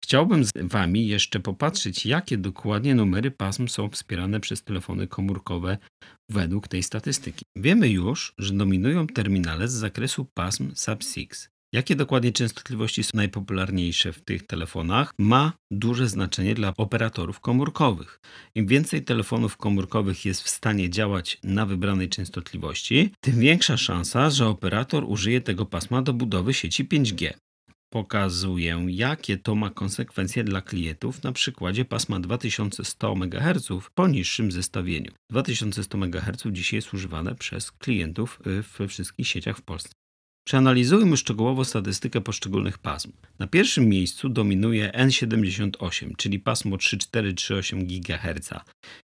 Chciałbym 0.04 0.44
z 0.44 0.50
Wami 0.62 1.06
jeszcze 1.06 1.40
popatrzeć, 1.40 2.06
jakie 2.06 2.38
dokładnie 2.38 2.94
numery 2.94 3.30
pasm 3.30 3.68
są 3.68 3.88
wspierane 3.88 4.40
przez 4.40 4.64
telefony 4.64 5.06
komórkowe 5.06 5.78
według 6.30 6.68
tej 6.68 6.82
statystyki. 6.82 7.44
Wiemy 7.56 7.88
już, 7.88 8.34
że 8.38 8.54
dominują 8.54 9.06
terminale 9.06 9.68
z 9.68 9.72
zakresu 9.72 10.26
pasm 10.34 10.72
Sub-6. 10.74 11.48
Jakie 11.72 11.96
dokładnie 11.96 12.32
częstotliwości 12.32 13.04
są 13.04 13.10
najpopularniejsze 13.14 14.12
w 14.12 14.20
tych 14.20 14.46
telefonach, 14.46 15.12
ma 15.18 15.52
duże 15.70 16.08
znaczenie 16.08 16.54
dla 16.54 16.72
operatorów 16.76 17.40
komórkowych. 17.40 18.20
Im 18.54 18.66
więcej 18.66 19.04
telefonów 19.04 19.56
komórkowych 19.56 20.24
jest 20.24 20.42
w 20.42 20.48
stanie 20.48 20.90
działać 20.90 21.38
na 21.42 21.66
wybranej 21.66 22.08
częstotliwości, 22.08 23.10
tym 23.20 23.40
większa 23.40 23.76
szansa, 23.76 24.30
że 24.30 24.46
operator 24.46 25.04
użyje 25.04 25.40
tego 25.40 25.66
pasma 25.66 26.02
do 26.02 26.12
budowy 26.12 26.54
sieci 26.54 26.84
5G 26.84 27.32
pokazuję, 27.90 28.86
jakie 28.88 29.36
to 29.36 29.54
ma 29.54 29.70
konsekwencje 29.70 30.44
dla 30.44 30.62
klientów 30.62 31.22
na 31.22 31.32
przykładzie 31.32 31.84
pasma 31.84 32.20
2100 32.20 33.12
MHz 33.12 33.68
po 33.94 34.08
niższym 34.08 34.52
zestawieniu. 34.52 35.12
2100 35.30 35.98
MHz 35.98 36.42
dzisiaj 36.52 36.78
jest 36.78 36.94
używane 36.94 37.34
przez 37.34 37.72
klientów 37.72 38.40
y, 38.46 38.62
we 38.78 38.88
wszystkich 38.88 39.28
sieciach 39.28 39.58
w 39.58 39.62
Polsce. 39.62 39.92
Przeanalizujmy 40.48 41.16
szczegółowo 41.16 41.64
statystykę 41.64 42.20
poszczególnych 42.20 42.78
pasm. 42.78 43.12
Na 43.38 43.46
pierwszym 43.46 43.88
miejscu 43.88 44.28
dominuje 44.28 44.90
N78, 44.94 46.16
czyli 46.16 46.38
pasmo 46.38 46.76
3438 46.76 47.86
GHz. 47.86 48.50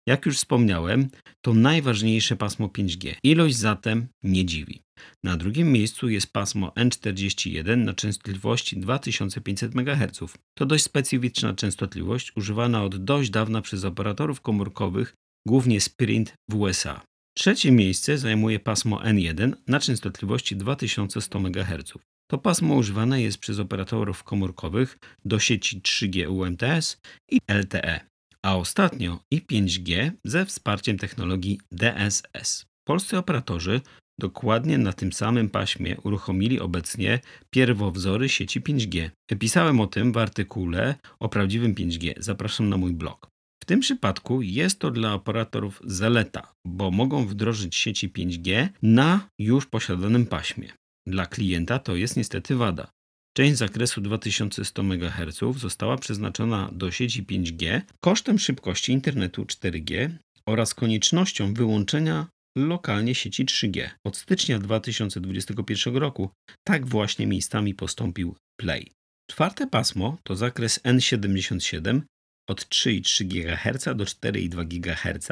Jak 0.07 0.27
już 0.27 0.37
wspomniałem, 0.37 1.09
to 1.41 1.55
najważniejsze 1.55 2.37
pasmo 2.37 2.67
5G. 2.67 3.15
Ilość 3.23 3.57
zatem 3.57 4.07
nie 4.23 4.45
dziwi. 4.45 4.83
Na 5.25 5.37
drugim 5.37 5.73
miejscu 5.73 6.09
jest 6.09 6.33
pasmo 6.33 6.69
N41 6.69 7.77
na 7.77 7.95
częstotliwości 7.95 8.77
2500 8.77 9.75
MHz. 9.75 10.21
To 10.59 10.67
dość 10.67 10.85
specyficzna 10.85 11.55
częstotliwość 11.55 12.37
używana 12.37 12.85
od 12.85 13.05
dość 13.05 13.31
dawna 13.31 13.63
przez 13.63 13.85
operatorów 13.85 14.41
komórkowych, 14.41 15.15
głównie 15.47 15.81
Sprint 15.81 16.35
w 16.51 16.55
USA. 16.55 17.01
Trzecie 17.37 17.73
miejsce 17.73 18.19
zajmuje 18.19 18.61
pasmo 18.61 19.01
N1 19.01 19.53
na 19.67 19.81
częstotliwości 19.81 20.57
2100 20.57 21.39
MHz. 21.39 21.93
To 22.31 22.39
pasmo 22.39 22.75
używane 22.75 23.23
jest 23.23 23.39
przez 23.39 23.59
operatorów 23.59 24.25
komórkowych 24.25 24.99
do 25.25 25.39
sieci 25.39 25.81
3G 25.81 26.29
UMTS 26.31 27.01
i 27.31 27.39
LTE, 27.49 28.01
a 28.45 28.57
ostatnio 28.57 29.21
i 29.31 29.43
5G 29.43 30.11
ze 30.25 30.47
wsparciem 30.47 30.99
technologii 30.99 31.61
DSS. 31.73 32.67
Polscy 32.85 33.19
operatorzy 33.19 33.81
dokładnie 34.21 34.78
na 34.78 34.92
tym 34.92 35.12
samym 35.12 35.49
paśmie 35.49 35.97
uruchomili 36.00 36.61
obecnie 36.61 37.21
pierwowzory 37.50 38.28
sieci 38.28 38.61
5G. 38.61 39.11
Pisałem 39.38 39.81
o 39.81 39.87
tym 39.87 40.12
w 40.12 40.16
artykule 40.16 40.95
o 41.21 41.28
prawdziwym 41.28 41.75
5G. 41.75 42.12
Zapraszam 42.16 42.69
na 42.69 42.76
mój 42.76 42.92
blog. 42.92 43.33
W 43.62 43.64
tym 43.64 43.81
przypadku 43.81 44.42
jest 44.42 44.78
to 44.78 44.90
dla 44.90 45.14
operatorów 45.14 45.83
zaleta, 45.85 46.52
bo 46.66 46.90
mogą 46.90 47.26
wdrożyć 47.26 47.76
sieci 47.76 48.11
5G 48.11 48.69
na 48.83 49.28
już 49.38 49.66
posiadanym 49.66 50.26
paśmie. 50.26 50.69
Dla 51.07 51.26
klienta 51.26 51.78
to 51.78 51.97
jest 51.97 52.16
niestety 52.16 52.57
wada. 52.57 52.90
Część 53.37 53.57
zakresu 53.57 54.00
2100 54.00 54.83
MHz 54.83 55.40
została 55.57 55.97
przeznaczona 55.97 56.69
do 56.73 56.90
sieci 56.90 57.25
5G 57.25 57.81
kosztem 58.00 58.38
szybkości 58.38 58.92
internetu 58.92 59.45
4G 59.45 60.11
oraz 60.47 60.75
koniecznością 60.75 61.54
wyłączenia 61.54 62.26
lokalnie 62.57 63.15
sieci 63.15 63.47
3G. 63.47 63.91
Od 64.07 64.17
stycznia 64.17 64.59
2021 64.59 65.97
roku 65.97 66.31
tak 66.65 66.87
właśnie 66.87 67.27
miejscami 67.27 67.75
postąpił 67.75 68.37
Play. 68.61 68.93
Czwarte 69.31 69.67
pasmo 69.67 70.19
to 70.23 70.37
zakres 70.37 70.81
N77 70.83 72.01
od 72.49 72.61
3,3 72.61 73.25
GHz 73.25 73.85
do 73.85 74.05
4,2 74.05 74.67
GHz, 74.67 75.29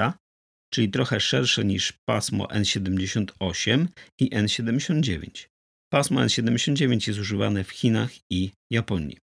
czyli 0.75 0.91
trochę 0.91 1.21
szersze 1.21 1.65
niż 1.65 1.93
pasmo 2.09 2.45
N78 2.45 3.87
i 4.21 4.31
N79. 4.31 5.47
Pasmo 5.93 6.21
N79 6.21 7.09
jest 7.09 7.21
używane 7.21 7.65
w 7.65 7.71
Chinach 7.71 8.11
i 8.31 8.51
Japonii. 8.73 9.19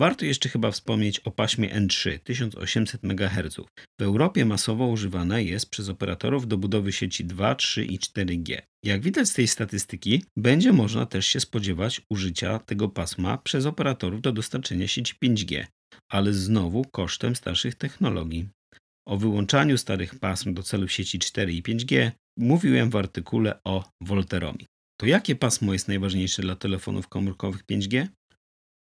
Warto 0.00 0.24
jeszcze 0.24 0.48
chyba 0.48 0.70
wspomnieć 0.70 1.20
o 1.20 1.30
paśmie 1.30 1.68
N3 1.68 2.18
1800 2.18 3.04
MHz. 3.04 3.56
W 4.00 4.02
Europie 4.02 4.44
masowo 4.44 4.86
używane 4.86 5.44
jest 5.44 5.70
przez 5.70 5.88
operatorów 5.88 6.48
do 6.48 6.56
budowy 6.58 6.92
sieci 6.92 7.24
2, 7.24 7.54
3 7.54 7.84
i 7.84 7.98
4G. 7.98 8.62
Jak 8.84 9.02
widać 9.02 9.28
z 9.28 9.34
tej 9.34 9.48
statystyki, 9.48 10.24
będzie 10.36 10.72
można 10.72 11.06
też 11.06 11.26
się 11.26 11.40
spodziewać 11.40 12.00
użycia 12.10 12.58
tego 12.58 12.88
pasma 12.88 13.38
przez 13.38 13.66
operatorów 13.66 14.22
do 14.22 14.32
dostarczenia 14.32 14.88
sieci 14.88 15.14
5G, 15.24 15.66
ale 16.10 16.32
znowu 16.32 16.84
kosztem 16.84 17.36
starszych 17.36 17.74
technologii. 17.74 18.48
O 19.08 19.16
wyłączaniu 19.16 19.78
starych 19.78 20.18
pasm 20.18 20.54
do 20.54 20.62
celów 20.62 20.92
sieci 20.92 21.18
4 21.18 21.52
i 21.52 21.62
5G 21.62 22.10
mówiłem 22.38 22.90
w 22.90 22.96
artykule 22.96 23.60
o 23.64 23.90
Volteromi. 24.00 24.66
To 25.00 25.06
jakie 25.06 25.36
pasmo 25.36 25.72
jest 25.72 25.88
najważniejsze 25.88 26.42
dla 26.42 26.56
telefonów 26.56 27.08
komórkowych 27.08 27.64
5G? 27.64 28.06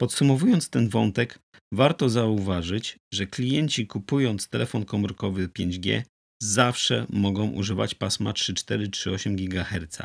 Podsumowując 0.02 0.70
ten 0.70 0.90
wątek, 0.90 1.40
warto 1.74 2.10
zauważyć, 2.10 2.98
że 3.14 3.28
klienci 3.28 3.88
kupując 3.88 4.50
telefon 4.50 4.86
komórkowy 4.86 5.48
5G 5.48 6.02
zawsze 6.42 7.06
mogą 7.10 7.50
używać 7.52 7.96
pasma 7.96 8.34
3438 8.34 9.36
GHz. 9.36 9.98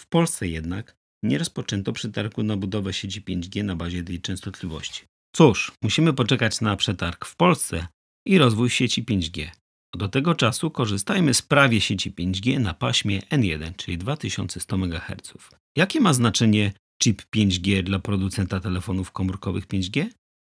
W 0.00 0.06
Polsce 0.06 0.48
jednak 0.48 0.96
nie 1.24 1.38
rozpoczęto 1.38 1.92
przetargu 1.92 2.42
na 2.42 2.56
budowę 2.56 2.92
sieci 2.92 3.22
5G 3.22 3.64
na 3.64 3.76
bazie 3.76 4.02
tej 4.02 4.20
częstotliwości. 4.20 5.04
Cóż, 5.36 5.72
musimy 5.82 6.12
poczekać 6.12 6.60
na 6.60 6.76
przetarg 6.76 7.26
w 7.26 7.36
Polsce 7.36 7.86
i 8.26 8.38
rozwój 8.38 8.70
sieci 8.70 9.04
5G. 9.04 9.50
Do 9.94 10.08
tego 10.08 10.34
czasu 10.34 10.70
korzystajmy 10.70 11.34
z 11.34 11.42
prawie 11.42 11.80
sieci 11.80 12.12
5G 12.12 12.60
na 12.60 12.74
paśmie 12.74 13.20
N1, 13.20 13.76
czyli 13.76 13.98
2100 13.98 14.76
MHz. 14.76 15.34
Jakie 15.76 16.00
ma 16.00 16.12
znaczenie 16.12 16.72
chip 17.02 17.22
5G 17.36 17.82
dla 17.82 17.98
producenta 17.98 18.60
telefonów 18.60 19.12
komórkowych 19.12 19.66
5G? 19.66 20.06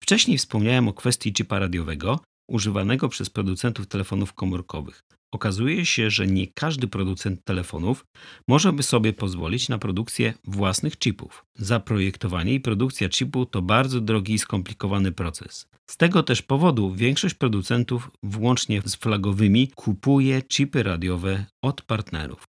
Wcześniej 0.02 0.38
wspomniałem 0.38 0.88
o 0.88 0.92
kwestii 0.92 1.32
chipa 1.32 1.58
radiowego 1.58 2.20
używanego 2.50 3.08
przez 3.08 3.30
producentów 3.30 3.86
telefonów 3.86 4.32
komórkowych. 4.32 5.02
Okazuje 5.34 5.86
się, 5.86 6.10
że 6.10 6.26
nie 6.26 6.46
każdy 6.46 6.88
producent 6.88 7.44
telefonów 7.44 8.04
może 8.48 8.72
by 8.72 8.82
sobie 8.82 9.12
pozwolić 9.12 9.68
na 9.68 9.78
produkcję 9.78 10.34
własnych 10.44 10.98
chipów. 10.98 11.44
Zaprojektowanie 11.58 12.54
i 12.54 12.60
produkcja 12.60 13.08
chipu 13.08 13.46
to 13.46 13.62
bardzo 13.62 14.00
drogi 14.00 14.34
i 14.34 14.38
skomplikowany 14.38 15.12
proces. 15.12 15.66
Z 15.90 15.96
tego 15.96 16.22
też 16.22 16.42
powodu 16.42 16.94
większość 16.94 17.34
producentów, 17.34 18.10
włącznie 18.22 18.82
z 18.84 18.94
flagowymi, 18.94 19.68
kupuje 19.68 20.42
chipy 20.42 20.82
radiowe 20.82 21.46
od 21.62 21.82
partnerów. 21.82 22.44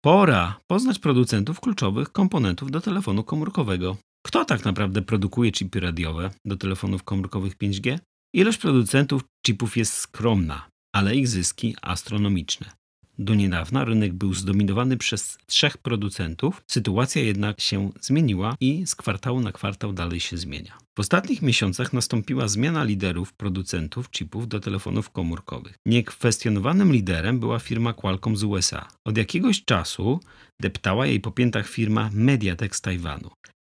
Pora 0.00 0.60
poznać 0.66 0.98
producentów 0.98 1.60
kluczowych 1.60 2.12
komponentów 2.12 2.70
do 2.70 2.80
telefonu 2.80 3.24
komórkowego. 3.24 3.96
Kto 4.26 4.44
tak 4.44 4.64
naprawdę 4.64 5.02
produkuje 5.02 5.52
chipy 5.52 5.80
radiowe 5.80 6.30
do 6.44 6.56
telefonów 6.56 7.02
komórkowych 7.02 7.56
5G? 7.56 7.98
Ilość 8.34 8.58
producentów 8.58 9.22
chipów 9.46 9.76
jest 9.76 9.92
skromna, 9.92 10.68
ale 10.94 11.16
ich 11.16 11.28
zyski 11.28 11.76
astronomiczne. 11.82 12.70
Do 13.18 13.34
niedawna 13.34 13.84
rynek 13.84 14.14
był 14.14 14.34
zdominowany 14.34 14.96
przez 14.96 15.38
trzech 15.46 15.78
producentów, 15.78 16.62
sytuacja 16.66 17.22
jednak 17.22 17.60
się 17.60 17.90
zmieniła 18.00 18.56
i 18.60 18.86
z 18.86 18.94
kwartału 18.94 19.40
na 19.40 19.52
kwartał 19.52 19.92
dalej 19.92 20.20
się 20.20 20.36
zmienia. 20.36 20.78
W 20.96 21.00
ostatnich 21.00 21.42
miesiącach 21.42 21.92
nastąpiła 21.92 22.48
zmiana 22.48 22.84
liderów 22.84 23.32
producentów 23.32 24.10
chipów 24.10 24.48
do 24.48 24.60
telefonów 24.60 25.10
komórkowych. 25.10 25.74
Niekwestionowanym 25.86 26.92
liderem 26.92 27.40
była 27.40 27.58
firma 27.58 27.92
Qualcomm 27.92 28.36
z 28.36 28.44
USA. 28.44 28.88
Od 29.04 29.16
jakiegoś 29.16 29.64
czasu 29.64 30.20
deptała 30.60 31.06
jej 31.06 31.20
po 31.20 31.30
piętach 31.30 31.68
firma 31.68 32.10
Mediatek 32.12 32.76
z 32.76 32.80
Tajwanu. 32.80 33.30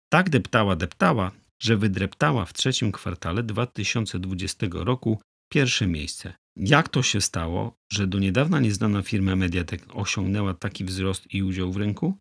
Tak 0.10 0.30
deptała, 0.30 0.76
deptała, 0.76 1.32
że 1.62 1.78
wydreptała 1.78 2.46
w 2.46 2.54
trzecim 2.54 2.92
kwartale 2.92 3.44
2020 3.44 4.68
roku 4.72 5.22
pierwsze 5.52 5.88
miejsce. 5.88 6.34
Jak 6.55 6.89
to 6.89 7.03
się 7.03 7.22
stało, 7.22 7.75
że 7.93 8.08
do 8.08 8.20
niedawna 8.20 8.60
nieznana 8.60 9.01
firma 9.01 9.36
Mediatek 9.36 9.81
osiągnęła 9.93 10.53
taki 10.53 10.86
wzrost 10.86 11.34
i 11.34 11.43
udział 11.43 11.72
w 11.72 11.77
rynku? 11.77 12.17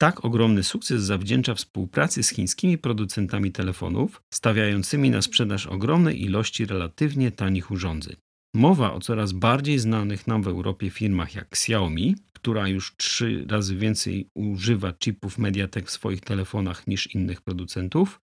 Tak 0.00 0.24
ogromny 0.24 0.62
sukces 0.62 1.02
zawdzięcza 1.02 1.54
współpracy 1.54 2.22
z 2.22 2.30
chińskimi 2.30 2.78
producentami 2.78 3.52
telefonów, 3.52 4.22
stawiającymi 4.34 5.10
na 5.10 5.22
sprzedaż 5.22 5.66
ogromnej 5.66 6.22
ilości 6.22 6.66
relatywnie 6.66 7.30
tanich 7.30 7.70
urządzeń. 7.70 8.16
Mowa 8.54 8.92
o 8.92 9.00
coraz 9.00 9.32
bardziej 9.32 9.78
znanych 9.78 10.26
nam 10.26 10.42
w 10.42 10.48
Europie 10.48 10.90
firmach 10.90 11.34
jak 11.34 11.46
Xiaomi, 11.46 12.16
która 12.32 12.68
już 12.68 12.96
trzy 12.96 13.46
razy 13.48 13.76
więcej 13.76 14.28
używa 14.34 14.92
chipów 14.92 15.38
Mediatek 15.38 15.86
w 15.86 15.90
swoich 15.90 16.20
telefonach 16.20 16.86
niż 16.86 17.14
innych 17.14 17.40
producentów, 17.40 18.20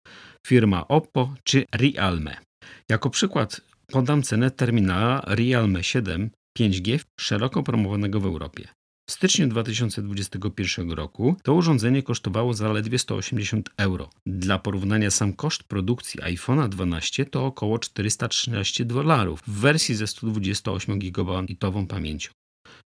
firma 0.46 0.88
Oppo 0.88 1.34
czy 1.44 1.64
Realme. 1.72 2.36
Jako 2.88 3.10
przykład 3.10 3.60
podam 3.86 4.22
cenę 4.22 4.50
terminala 4.50 5.22
Realme 5.26 5.84
7 5.84 6.30
5G 6.58 6.98
szeroko 7.20 7.62
promowanego 7.62 8.20
w 8.20 8.26
Europie. 8.26 8.68
W 9.08 9.12
styczniu 9.12 9.48
2021 9.48 10.90
roku 10.90 11.36
to 11.42 11.54
urządzenie 11.54 12.02
kosztowało 12.02 12.54
zaledwie 12.54 12.98
180 12.98 13.70
euro. 13.76 14.10
Dla 14.26 14.58
porównania 14.58 15.10
sam 15.10 15.32
koszt 15.32 15.64
produkcji 15.64 16.20
iPhone'a 16.20 16.68
12 16.68 17.24
to 17.24 17.46
około 17.46 17.78
413 17.78 18.84
dolarów 18.84 19.42
w 19.46 19.60
wersji 19.60 19.94
ze 19.94 20.06
128 20.06 20.98
GB 20.98 21.46
pamięcią. 21.88 22.30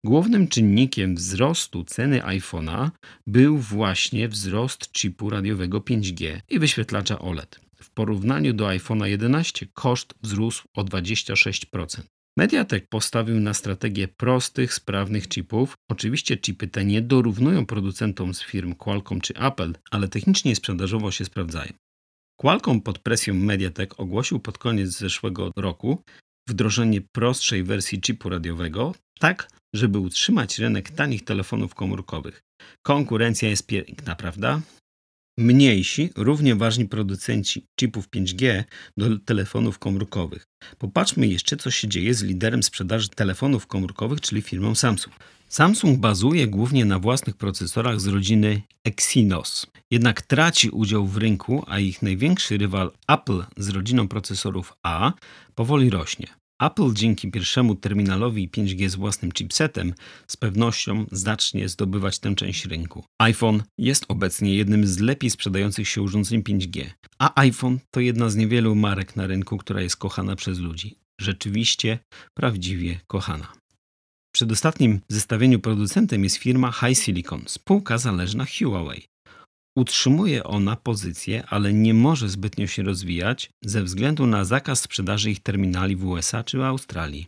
Głównym 0.06 0.48
czynnikiem 0.48 1.16
wzrostu 1.16 1.84
ceny 1.84 2.20
iPhone'a 2.20 2.90
był 3.28 3.58
właśnie 3.58 4.28
wzrost 4.28 4.94
chipu 4.98 5.30
radiowego 5.30 5.80
5G 5.80 6.40
i 6.50 6.60
wyświetlacza 6.60 7.20
OLED. 7.20 7.60
W 7.84 7.90
porównaniu 7.90 8.54
do 8.54 8.66
iPhone'a 8.66 9.06
11 9.06 9.68
koszt 9.74 10.14
wzrósł 10.22 10.68
o 10.76 10.84
26%. 10.84 12.02
Mediatek 12.38 12.88
postawił 12.90 13.40
na 13.40 13.54
strategię 13.54 14.08
prostych, 14.08 14.74
sprawnych 14.74 15.28
chipów. 15.28 15.74
Oczywiście 15.92 16.38
chipy 16.38 16.68
te 16.68 16.86
nie 16.86 17.02
dorównują 17.02 17.66
producentom 17.66 18.34
z 18.34 18.44
firm 18.44 18.76
Qualcomm 18.76 19.22
czy 19.22 19.34
Apple, 19.36 19.74
ale 19.92 20.08
technicznie 20.08 20.52
i 20.52 20.56
sprzedażowo 20.56 21.12
się 21.12 21.26
sprawdzają. 21.26 21.74
Qualcomm 22.40 22.82
pod 22.82 23.00
presją 23.00 23.34
Mediatek 23.34 24.00
ogłosił 24.00 24.40
pod 24.40 24.58
koniec 24.58 24.90
zeszłego 24.90 25.52
roku 25.56 26.04
wdrożenie 26.50 27.02
prostszej 27.02 27.64
wersji 27.64 28.02
chipu 28.06 28.30
radiowego, 28.30 28.96
tak 29.20 29.48
żeby 29.74 30.00
utrzymać 30.00 30.60
rynek 30.60 30.90
tanich 30.90 31.24
telefonów 31.24 31.76
komórkowych. 31.76 32.42
Konkurencja 32.86 33.50
jest 33.50 33.68
piękna, 33.68 34.16
prawda? 34.16 34.62
Mniejsi, 35.38 36.10
równie 36.16 36.56
ważni 36.56 36.86
producenci 36.88 37.68
chipów 37.80 38.10
5G 38.10 38.64
do 38.98 39.20
telefonów 39.20 39.80
komórkowych. 39.80 40.48
Popatrzmy 40.78 41.28
jeszcze, 41.28 41.58
co 41.58 41.72
się 41.72 41.88
dzieje 41.88 42.14
z 42.14 42.24
liderem 42.24 42.64
sprzedaży 42.64 43.10
telefonów 43.10 43.68
komórkowych, 43.68 44.22
czyli 44.22 44.42
firmą 44.42 44.76
Samsung. 44.76 45.16
Samsung 45.50 46.00
bazuje 46.00 46.48
głównie 46.48 46.86
na 46.86 47.00
własnych 47.00 47.38
procesorach 47.38 48.00
z 48.00 48.08
rodziny 48.08 48.62
Exynos. 48.84 49.68
Jednak 49.92 50.22
traci 50.22 50.70
udział 50.70 51.08
w 51.08 51.18
rynku, 51.18 51.64
a 51.68 51.80
ich 51.80 52.02
największy 52.02 52.58
rywal 52.58 52.92
Apple 53.08 53.44
z 53.58 53.70
rodziną 53.70 54.08
procesorów 54.08 54.74
A 54.84 55.14
powoli 55.56 55.90
rośnie. 55.90 56.43
Apple 56.66 56.94
dzięki 56.94 57.32
pierwszemu 57.32 57.76
terminalowi 57.76 58.50
5G 58.50 58.90
z 58.90 58.96
własnym 58.96 59.32
chipsetem 59.32 59.94
z 60.28 60.38
pewnością 60.38 61.06
zacznie 61.12 61.70
zdobywać 61.70 62.20
tę 62.20 62.36
część 62.36 62.66
rynku. 62.66 63.06
iPhone 63.20 63.64
jest 63.78 64.06
obecnie 64.08 64.56
jednym 64.56 64.88
z 64.88 65.00
lepiej 65.00 65.30
sprzedających 65.30 65.88
się 65.88 66.02
urządzeń 66.02 66.42
5G, 66.42 66.86
a 67.20 67.42
iPhone 67.42 67.80
to 67.92 68.00
jedna 68.00 68.30
z 68.30 68.36
niewielu 68.36 68.76
marek 68.76 69.16
na 69.16 69.28
rynku, 69.28 69.58
która 69.58 69.82
jest 69.82 69.98
kochana 69.98 70.36
przez 70.36 70.60
ludzi. 70.60 70.96
Rzeczywiście, 71.22 72.00
prawdziwie 72.34 73.00
kochana. 73.08 73.48
W 74.30 74.34
przedostatnim 74.34 75.00
zestawieniu 75.10 75.60
producentem 75.60 76.24
jest 76.24 76.38
firma 76.38 76.72
High 76.72 76.98
Silicon, 76.98 77.44
spółka 77.48 77.98
zależna 77.98 78.46
Huawei. 78.46 79.13
Utrzymuje 79.76 80.44
ona 80.44 80.76
pozycję, 80.76 81.44
ale 81.48 81.74
nie 81.74 81.94
może 81.94 82.30
zbytnio 82.30 82.68
się 82.68 82.84
rozwijać 82.84 83.50
ze 83.64 83.84
względu 83.84 84.28
na 84.28 84.46
zakaz 84.46 84.82
sprzedaży 84.82 85.32
ich 85.32 85.40
terminali 85.40 85.96
w 85.96 86.06
USA 86.06 86.44
czy 86.44 86.64
Australii. 86.64 87.28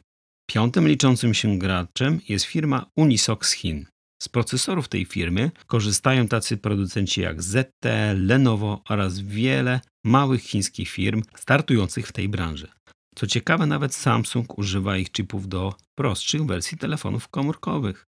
Piątym 0.50 0.88
liczącym 0.88 1.34
się 1.34 1.60
graczem 1.60 2.20
jest 2.30 2.46
firma 2.46 2.86
Unisoc 2.96 3.46
z 3.46 3.52
Chin. 3.52 3.86
Z 4.22 4.30
procesorów 4.30 4.88
tej 4.88 5.06
firmy 5.06 5.52
korzystają 5.68 6.28
tacy 6.28 6.58
producenci 6.58 7.22
jak 7.22 7.44
ZT, 7.44 7.86
Lenovo 8.16 8.82
oraz 8.90 9.20
wiele 9.20 9.80
małych 10.06 10.44
chińskich 10.44 10.90
firm 10.90 11.22
startujących 11.36 12.08
w 12.08 12.12
tej 12.12 12.30
branży. 12.30 12.68
Co 13.16 13.28
ciekawe, 13.28 13.66
nawet 13.66 13.96
Samsung 13.96 14.58
używa 14.60 14.98
ich 14.98 15.12
chipów 15.12 15.48
do 15.48 15.74
prostszych 15.96 16.46
wersji 16.46 16.78
telefonów 16.78 17.28
komórkowych. 17.28 18.06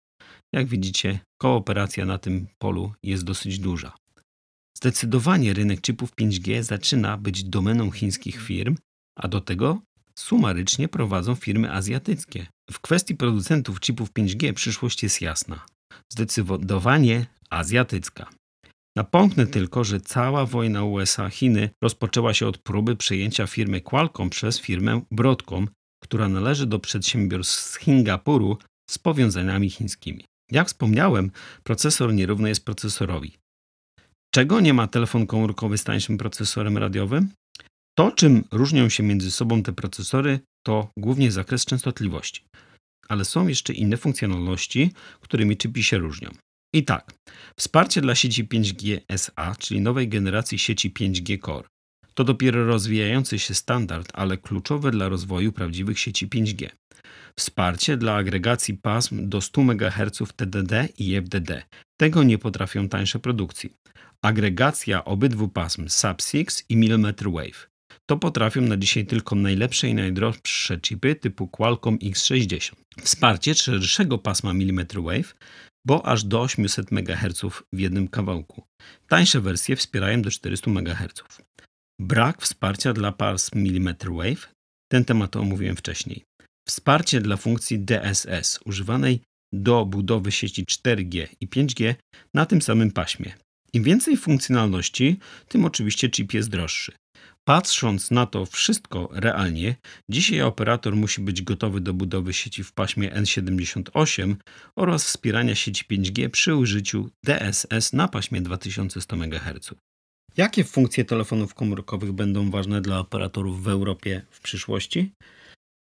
Jak 0.52 0.66
widzicie, 0.66 1.18
kooperacja 1.40 2.04
na 2.04 2.18
tym 2.18 2.46
polu 2.58 2.92
jest 3.02 3.24
dosyć 3.24 3.58
duża. 3.58 3.92
Zdecydowanie 4.76 5.52
rynek 5.52 5.80
chipów 5.80 6.12
5G 6.20 6.62
zaczyna 6.62 7.16
być 7.16 7.44
domeną 7.44 7.90
chińskich 7.90 8.42
firm, 8.42 8.76
a 9.16 9.28
do 9.28 9.40
tego 9.40 9.80
sumarycznie 10.14 10.88
prowadzą 10.88 11.34
firmy 11.34 11.72
azjatyckie. 11.72 12.46
W 12.70 12.80
kwestii 12.80 13.14
producentów 13.14 13.80
chipów 13.80 14.12
5G 14.12 14.52
przyszłość 14.52 15.02
jest 15.02 15.20
jasna. 15.20 15.66
Zdecydowanie 16.12 17.26
azjatycka. 17.50 18.30
Napomknę 18.96 19.46
tylko, 19.46 19.84
że 19.84 20.00
cała 20.00 20.46
wojna 20.46 20.84
USA-Chiny 20.84 21.70
rozpoczęła 21.82 22.34
się 22.34 22.46
od 22.46 22.58
próby 22.58 22.96
przejęcia 22.96 23.46
firmy 23.46 23.80
Qualcomm 23.80 24.30
przez 24.30 24.60
firmę 24.60 25.00
Broadcom, 25.10 25.68
która 26.02 26.28
należy 26.28 26.66
do 26.66 26.78
przedsiębiorstw 26.78 27.54
z 27.54 27.78
Singapuru 27.78 28.58
z 28.90 28.98
powiązaniami 28.98 29.70
chińskimi. 29.70 30.24
Jak 30.50 30.68
wspomniałem, 30.68 31.30
procesor 31.62 32.14
nierówny 32.14 32.48
jest 32.48 32.64
procesorowi. 32.64 33.36
Czego 34.34 34.60
nie 34.60 34.74
ma 34.74 34.86
telefon 34.86 35.26
komórkowy 35.26 35.78
z 35.78 35.84
tańszym 35.84 36.18
procesorem 36.18 36.78
radiowym? 36.78 37.28
To, 37.98 38.12
czym 38.12 38.44
różnią 38.52 38.88
się 38.88 39.02
między 39.02 39.30
sobą 39.30 39.62
te 39.62 39.72
procesory, 39.72 40.40
to 40.66 40.88
głównie 40.96 41.32
zakres 41.32 41.64
częstotliwości. 41.64 42.44
Ale 43.08 43.24
są 43.24 43.48
jeszcze 43.48 43.72
inne 43.72 43.96
funkcjonalności, 43.96 44.92
którymi 45.20 45.56
chipy 45.56 45.82
się 45.82 45.98
różnią. 45.98 46.30
I 46.74 46.84
tak, 46.84 47.14
wsparcie 47.58 48.00
dla 48.00 48.14
sieci 48.14 48.44
5G 48.44 49.00
SA, 49.08 49.56
czyli 49.58 49.80
nowej 49.80 50.08
generacji 50.08 50.58
sieci 50.58 50.90
5G 50.90 51.38
Core. 51.46 51.68
To 52.14 52.24
dopiero 52.24 52.66
rozwijający 52.66 53.38
się 53.38 53.54
standard, 53.54 54.08
ale 54.14 54.38
kluczowe 54.38 54.90
dla 54.90 55.08
rozwoju 55.08 55.52
prawdziwych 55.52 55.98
sieci 55.98 56.28
5G. 56.28 56.70
Wsparcie 57.38 57.96
dla 57.96 58.14
agregacji 58.14 58.74
pasm 58.74 59.28
do 59.28 59.40
100 59.40 59.60
MHz 59.60 60.32
TDD 60.36 60.88
i 60.98 61.14
FDD. 61.14 61.62
Tego 62.00 62.22
nie 62.22 62.38
potrafią 62.38 62.88
tańsze 62.88 63.18
produkcji 63.18 63.70
agregacja 64.24 65.04
obydwu 65.04 65.48
pasm 65.48 65.88
Sub-6 65.88 66.64
i 66.68 66.76
Millimeter 66.76 67.30
Wave. 67.30 67.68
To 68.06 68.16
potrafią 68.16 68.60
na 68.60 68.76
dzisiaj 68.76 69.06
tylko 69.06 69.34
najlepsze 69.34 69.88
i 69.88 69.94
najdroższe 69.94 70.80
chipy 70.80 71.14
typu 71.14 71.48
Qualcomm 71.48 71.98
X60. 71.98 72.72
Wsparcie 73.00 73.54
szerszego 73.54 74.18
pasma 74.18 74.52
Millimeter 74.52 75.02
Wave, 75.02 75.34
bo 75.86 76.06
aż 76.06 76.24
do 76.24 76.40
800 76.40 76.92
MHz 76.92 77.42
w 77.72 77.78
jednym 77.78 78.08
kawałku. 78.08 78.62
Tańsze 79.08 79.40
wersje 79.40 79.76
wspierają 79.76 80.22
do 80.22 80.30
400 80.30 80.70
MHz. 80.70 81.22
Brak 82.00 82.42
wsparcia 82.42 82.92
dla 82.92 83.12
pasm 83.12 83.58
Millimeter 83.58 84.12
Wave, 84.12 84.52
ten 84.92 85.04
temat 85.04 85.36
omówiłem 85.36 85.76
wcześniej. 85.76 86.24
Wsparcie 86.68 87.20
dla 87.20 87.36
funkcji 87.36 87.78
DSS 87.78 88.60
używanej 88.64 89.20
do 89.52 89.86
budowy 89.86 90.32
sieci 90.32 90.64
4G 90.64 91.26
i 91.40 91.48
5G 91.48 91.94
na 92.34 92.46
tym 92.46 92.62
samym 92.62 92.90
paśmie. 92.90 93.34
Im 93.72 93.82
więcej 93.82 94.16
funkcjonalności, 94.16 95.18
tym 95.48 95.64
oczywiście 95.64 96.10
chip 96.10 96.34
jest 96.34 96.48
droższy. 96.48 96.92
Patrząc 97.44 98.10
na 98.10 98.26
to 98.26 98.46
wszystko 98.46 99.08
realnie, 99.12 99.76
dzisiaj 100.10 100.42
operator 100.42 100.96
musi 100.96 101.20
być 101.20 101.42
gotowy 101.42 101.80
do 101.80 101.94
budowy 101.94 102.32
sieci 102.32 102.64
w 102.64 102.72
paśmie 102.72 103.10
N78 103.10 104.34
oraz 104.76 105.04
wspierania 105.04 105.54
sieci 105.54 105.84
5G 105.90 106.28
przy 106.28 106.56
użyciu 106.56 107.10
DSS 107.24 107.92
na 107.92 108.08
paśmie 108.08 108.40
2100 108.40 109.16
MHz. 109.16 109.74
Jakie 110.36 110.64
funkcje 110.64 111.04
telefonów 111.04 111.54
komórkowych 111.54 112.12
będą 112.12 112.50
ważne 112.50 112.80
dla 112.80 112.98
operatorów 112.98 113.62
w 113.62 113.68
Europie 113.68 114.22
w 114.30 114.40
przyszłości? 114.40 115.12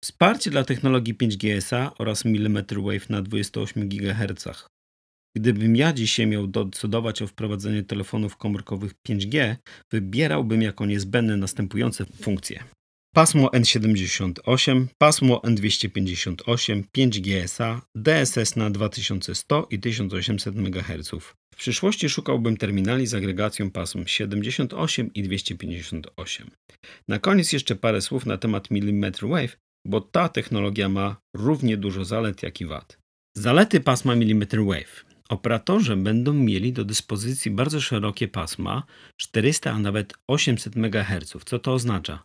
Wsparcie 0.03 0.51
dla 0.51 0.63
technologii 0.63 1.15
5GSA 1.15 1.91
oraz 1.99 2.25
millimeter 2.25 2.81
wave 2.81 3.09
na 3.09 3.21
28 3.21 3.89
GHz. 3.89 4.67
Gdybym 5.37 5.75
ja 5.75 5.93
dzisiaj 5.93 6.27
miał 6.27 6.47
decydować 6.47 7.21
o 7.21 7.27
wprowadzeniu 7.27 7.83
telefonów 7.83 8.37
komórkowych 8.37 8.93
5G, 9.09 9.55
wybierałbym 9.91 10.61
jako 10.61 10.85
niezbędne 10.85 11.37
następujące 11.37 12.05
funkcje. 12.05 12.63
Pasmo 13.15 13.47
N78, 13.47 14.85
pasmo 14.97 15.41
N258, 15.45 16.83
5GSA, 16.97 17.81
DSS 17.95 18.55
na 18.55 18.69
2100 18.69 19.67
i 19.71 19.79
1800 19.79 20.55
MHz. 20.55 21.11
W 21.53 21.57
przyszłości 21.57 22.09
szukałbym 22.09 22.57
terminali 22.57 23.07
z 23.07 23.13
agregacją 23.13 23.71
pasm 23.71 24.03
78 24.07 25.13
i 25.13 25.23
258. 25.23 26.51
Na 27.07 27.19
koniec 27.19 27.53
jeszcze 27.53 27.75
parę 27.75 28.01
słów 28.01 28.25
na 28.25 28.37
temat 28.37 28.71
millimeter 28.71 29.29
wave, 29.29 29.57
bo 29.87 30.01
ta 30.01 30.29
technologia 30.29 30.89
ma 30.89 31.15
równie 31.33 31.77
dużo 31.77 32.05
zalet 32.05 32.43
jak 32.43 32.61
i 32.61 32.65
wad. 32.65 32.97
Zalety 33.37 33.79
pasma 33.79 34.15
millimeter 34.15 34.65
wave. 34.65 35.05
Operatorzy 35.29 35.95
będą 35.95 36.33
mieli 36.33 36.73
do 36.73 36.85
dyspozycji 36.85 37.51
bardzo 37.51 37.81
szerokie 37.81 38.27
pasma 38.27 38.83
400, 39.17 39.71
a 39.71 39.79
nawet 39.79 40.13
800 40.27 40.75
MHz. 40.75 41.37
Co 41.45 41.59
to 41.59 41.73
oznacza? 41.73 42.23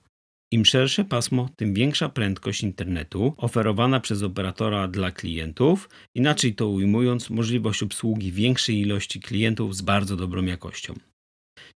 Im 0.53 0.65
szersze 0.65 1.05
pasmo, 1.05 1.49
tym 1.57 1.75
większa 1.75 2.09
prędkość 2.09 2.63
internetu 2.63 3.35
oferowana 3.37 4.01
przez 4.01 4.23
operatora 4.23 4.89
dla 4.89 5.11
klientów, 5.11 5.89
inaczej 6.15 6.55
to 6.55 6.69
ujmując, 6.69 7.31
możliwość 7.31 7.83
obsługi 7.83 8.33
większej 8.33 8.81
ilości 8.81 9.21
klientów 9.21 9.77
z 9.77 9.83
bardzo 9.83 10.17
dobrą 10.17 10.45
jakością. 10.45 10.95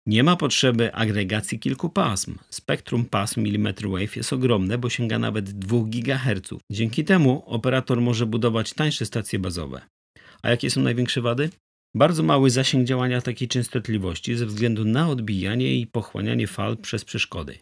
Nie 0.06 0.22
ma 0.22 0.36
potrzeby 0.36 0.94
agregacji 0.94 1.58
kilku 1.58 1.88
pasm. 1.88 2.34
Spektrum 2.50 3.04
pasm 3.04 3.42
millimeter 3.42 3.88
wave 3.88 4.16
jest 4.16 4.32
ogromne, 4.32 4.78
bo 4.78 4.90
sięga 4.90 5.18
nawet 5.18 5.50
2 5.50 5.78
GHz. 5.86 6.54
Dzięki 6.70 7.04
temu 7.04 7.42
operator 7.46 8.00
może 8.00 8.26
budować 8.26 8.72
tańsze 8.72 9.06
stacje 9.06 9.38
bazowe. 9.38 9.80
A 10.42 10.50
jakie 10.50 10.70
są 10.70 10.80
największe 10.80 11.20
wady? 11.20 11.50
Bardzo 11.96 12.22
mały 12.22 12.50
zasięg 12.50 12.86
działania 12.86 13.20
takiej 13.20 13.48
częstotliwości 13.48 14.36
ze 14.36 14.46
względu 14.46 14.84
na 14.84 15.08
odbijanie 15.08 15.74
i 15.74 15.86
pochłanianie 15.86 16.46
fal 16.46 16.76
przez 16.76 17.04
przeszkody. 17.04 17.58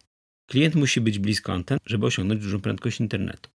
Klient 0.50 0.74
musi 0.74 1.00
być 1.00 1.18
blisko 1.18 1.52
anten, 1.52 1.78
żeby 1.86 2.06
osiągnąć 2.06 2.42
dużą 2.42 2.60
prędkość 2.60 3.00
internetu. 3.00 3.50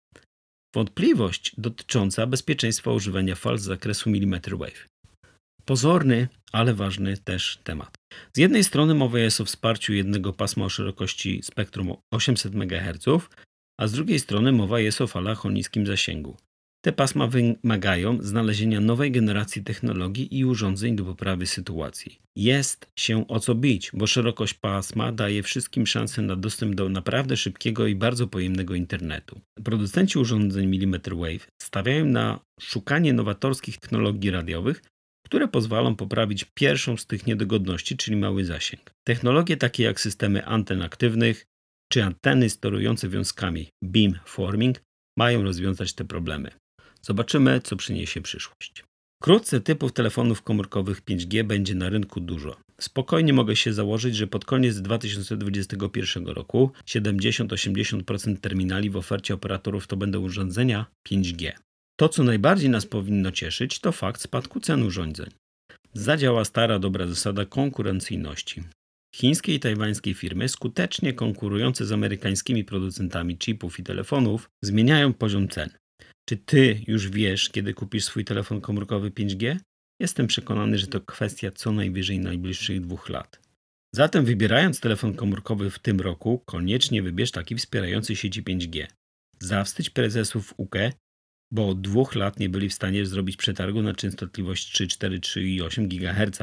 Wątpliwość 0.74 1.52
dotycząca 1.58 2.26
bezpieczeństwa 2.26 2.92
używania 2.92 3.34
fal 3.34 3.58
z 3.58 3.62
zakresu 3.62 4.10
millimeter 4.10 4.58
wave. 4.58 4.86
Pozorny, 5.64 6.28
ale 6.52 6.74
ważny 6.74 7.16
też 7.16 7.58
temat. 7.64 7.97
Z 8.32 8.38
jednej 8.38 8.64
strony 8.64 8.94
mowa 8.94 9.18
jest 9.18 9.40
o 9.40 9.44
wsparciu 9.44 9.92
jednego 9.92 10.32
pasma 10.32 10.64
o 10.64 10.68
szerokości 10.68 11.40
spektrum 11.42 11.94
800 12.12 12.54
MHz, 12.54 13.28
a 13.80 13.86
z 13.86 13.92
drugiej 13.92 14.18
strony 14.18 14.52
mowa 14.52 14.80
jest 14.80 15.00
o 15.00 15.06
falach 15.06 15.46
o 15.46 15.50
niskim 15.50 15.86
zasięgu. 15.86 16.36
Te 16.84 16.92
pasma 16.92 17.26
wymagają 17.26 18.18
znalezienia 18.22 18.80
nowej 18.80 19.12
generacji 19.12 19.64
technologii 19.64 20.38
i 20.38 20.44
urządzeń 20.44 20.96
do 20.96 21.04
poprawy 21.04 21.46
sytuacji. 21.46 22.18
Jest 22.36 22.90
się 22.98 23.28
o 23.28 23.40
co 23.40 23.54
bić, 23.54 23.90
bo 23.94 24.06
szerokość 24.06 24.54
pasma 24.54 25.12
daje 25.12 25.42
wszystkim 25.42 25.86
szansę 25.86 26.22
na 26.22 26.36
dostęp 26.36 26.74
do 26.74 26.88
naprawdę 26.88 27.36
szybkiego 27.36 27.86
i 27.86 27.94
bardzo 27.94 28.26
pojemnego 28.26 28.74
internetu. 28.74 29.40
Producenci 29.64 30.18
urządzeń 30.18 30.66
millimeter 30.66 31.16
wave 31.16 31.48
stawiają 31.62 32.04
na 32.04 32.40
szukanie 32.60 33.12
nowatorskich 33.12 33.78
technologii 33.78 34.30
radiowych, 34.30 34.82
które 35.28 35.48
pozwolą 35.48 35.96
poprawić 35.96 36.44
pierwszą 36.54 36.96
z 36.96 37.06
tych 37.06 37.26
niedogodności, 37.26 37.96
czyli 37.96 38.16
mały 38.16 38.44
zasięg. 38.44 38.90
Technologie 39.06 39.56
takie 39.56 39.84
jak 39.84 40.00
systemy 40.00 40.46
anten 40.46 40.82
aktywnych 40.82 41.46
czy 41.92 42.04
anteny 42.04 42.50
sterujące 42.50 43.08
wiązkami 43.08 43.68
beamforming 43.82 44.82
mają 45.18 45.42
rozwiązać 45.42 45.92
te 45.92 46.04
problemy. 46.04 46.50
Zobaczymy, 47.02 47.60
co 47.60 47.76
przyniesie 47.76 48.20
przyszłość. 48.20 48.84
Wkrótce 49.22 49.60
typów 49.60 49.92
telefonów 49.92 50.42
komórkowych 50.42 51.04
5G 51.04 51.42
będzie 51.42 51.74
na 51.74 51.88
rynku 51.88 52.20
dużo. 52.20 52.56
Spokojnie 52.80 53.32
mogę 53.32 53.56
się 53.56 53.72
założyć, 53.72 54.16
że 54.16 54.26
pod 54.26 54.44
koniec 54.44 54.80
2021 54.80 56.26
roku 56.26 56.70
70-80% 56.86 58.40
terminali 58.40 58.90
w 58.90 58.96
ofercie 58.96 59.34
operatorów 59.34 59.86
to 59.86 59.96
będą 59.96 60.20
urządzenia 60.20 60.86
5G. 61.08 61.52
To, 62.00 62.08
co 62.08 62.24
najbardziej 62.24 62.70
nas 62.70 62.86
powinno 62.86 63.32
cieszyć, 63.32 63.78
to 63.78 63.92
fakt 63.92 64.20
spadku 64.20 64.60
cen 64.60 64.82
urządzeń. 64.82 65.30
Zadziała 65.94 66.44
stara 66.44 66.78
dobra 66.78 67.06
zasada 67.06 67.44
konkurencyjności. 67.44 68.62
Chińskie 69.14 69.54
i 69.54 69.60
tajwańskie 69.60 70.14
firmy, 70.14 70.48
skutecznie 70.48 71.12
konkurujące 71.12 71.86
z 71.86 71.92
amerykańskimi 71.92 72.64
producentami 72.64 73.38
chipów 73.38 73.78
i 73.78 73.82
telefonów, 73.82 74.50
zmieniają 74.64 75.12
poziom 75.12 75.48
cen. 75.48 75.70
Czy 76.28 76.36
ty 76.36 76.80
już 76.86 77.08
wiesz, 77.08 77.48
kiedy 77.48 77.74
kupisz 77.74 78.04
swój 78.04 78.24
telefon 78.24 78.60
komórkowy 78.60 79.10
5G? 79.10 79.56
Jestem 80.00 80.26
przekonany, 80.26 80.78
że 80.78 80.86
to 80.86 81.00
kwestia 81.00 81.50
co 81.50 81.72
najwyżej 81.72 82.18
najbliższych 82.18 82.80
dwóch 82.80 83.08
lat. 83.08 83.40
Zatem 83.94 84.24
wybierając 84.24 84.80
telefon 84.80 85.14
komórkowy 85.14 85.70
w 85.70 85.78
tym 85.78 86.00
roku, 86.00 86.42
koniecznie 86.46 87.02
wybierz 87.02 87.30
taki 87.30 87.54
wspierający 87.56 88.16
sieci 88.16 88.42
5G. 88.42 88.86
Zawstydź 89.40 89.90
prezesów 89.90 90.54
UKE, 90.56 90.92
bo 91.52 91.68
od 91.68 91.80
dwóch 91.80 92.14
lat 92.14 92.38
nie 92.38 92.48
byli 92.48 92.68
w 92.68 92.74
stanie 92.74 93.06
zrobić 93.06 93.36
przetargu 93.36 93.82
na 93.82 93.94
częstotliwość 93.94 94.72
3, 94.72 94.86
4, 94.86 95.20
3 95.20 95.42
i 95.42 95.62
8 95.62 95.88
GHz. 95.88 96.38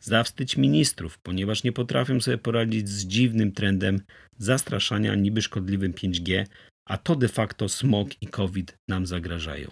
Zawstydź 0.00 0.56
ministrów, 0.56 1.18
ponieważ 1.18 1.64
nie 1.64 1.72
potrafią 1.72 2.20
sobie 2.20 2.38
poradzić 2.38 2.88
z 2.88 3.06
dziwnym 3.06 3.52
trendem 3.52 4.00
zastraszania 4.38 5.14
niby 5.14 5.42
szkodliwym 5.42 5.92
5G, 5.92 6.46
a 6.88 6.98
to 6.98 7.16
de 7.16 7.28
facto 7.28 7.68
smog 7.68 8.22
i 8.22 8.26
COVID 8.26 8.76
nam 8.88 9.06
zagrażają. 9.06 9.68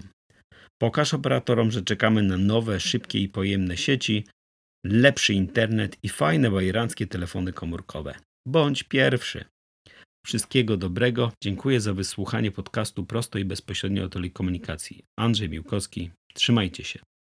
Pokaż 0.78 1.14
operatorom, 1.14 1.70
że 1.70 1.82
czekamy 1.82 2.22
na 2.22 2.36
nowe, 2.36 2.80
szybkie 2.80 3.18
i 3.18 3.28
pojemne 3.28 3.76
sieci, 3.76 4.24
lepszy 4.86 5.34
internet 5.34 5.96
i 6.02 6.08
fajne 6.08 6.50
bajeranckie 6.50 7.06
telefony 7.06 7.52
komórkowe. 7.52 8.14
Bądź 8.48 8.82
pierwszy. 8.82 9.44
Wszystkiego 10.26 10.76
dobrego. 10.76 11.32
Dziękuję 11.40 11.80
za 11.80 11.94
wysłuchanie 11.94 12.50
podcastu 12.50 13.06
prosto 13.06 13.38
i 13.38 13.44
bezpośrednio 13.44 14.04
o 14.04 14.08
telekomunikacji. 14.08 15.04
Andrzej 15.16 15.48
Miłkowski. 15.48 16.10
Trzymajcie 16.34 16.84
się. 16.84 16.98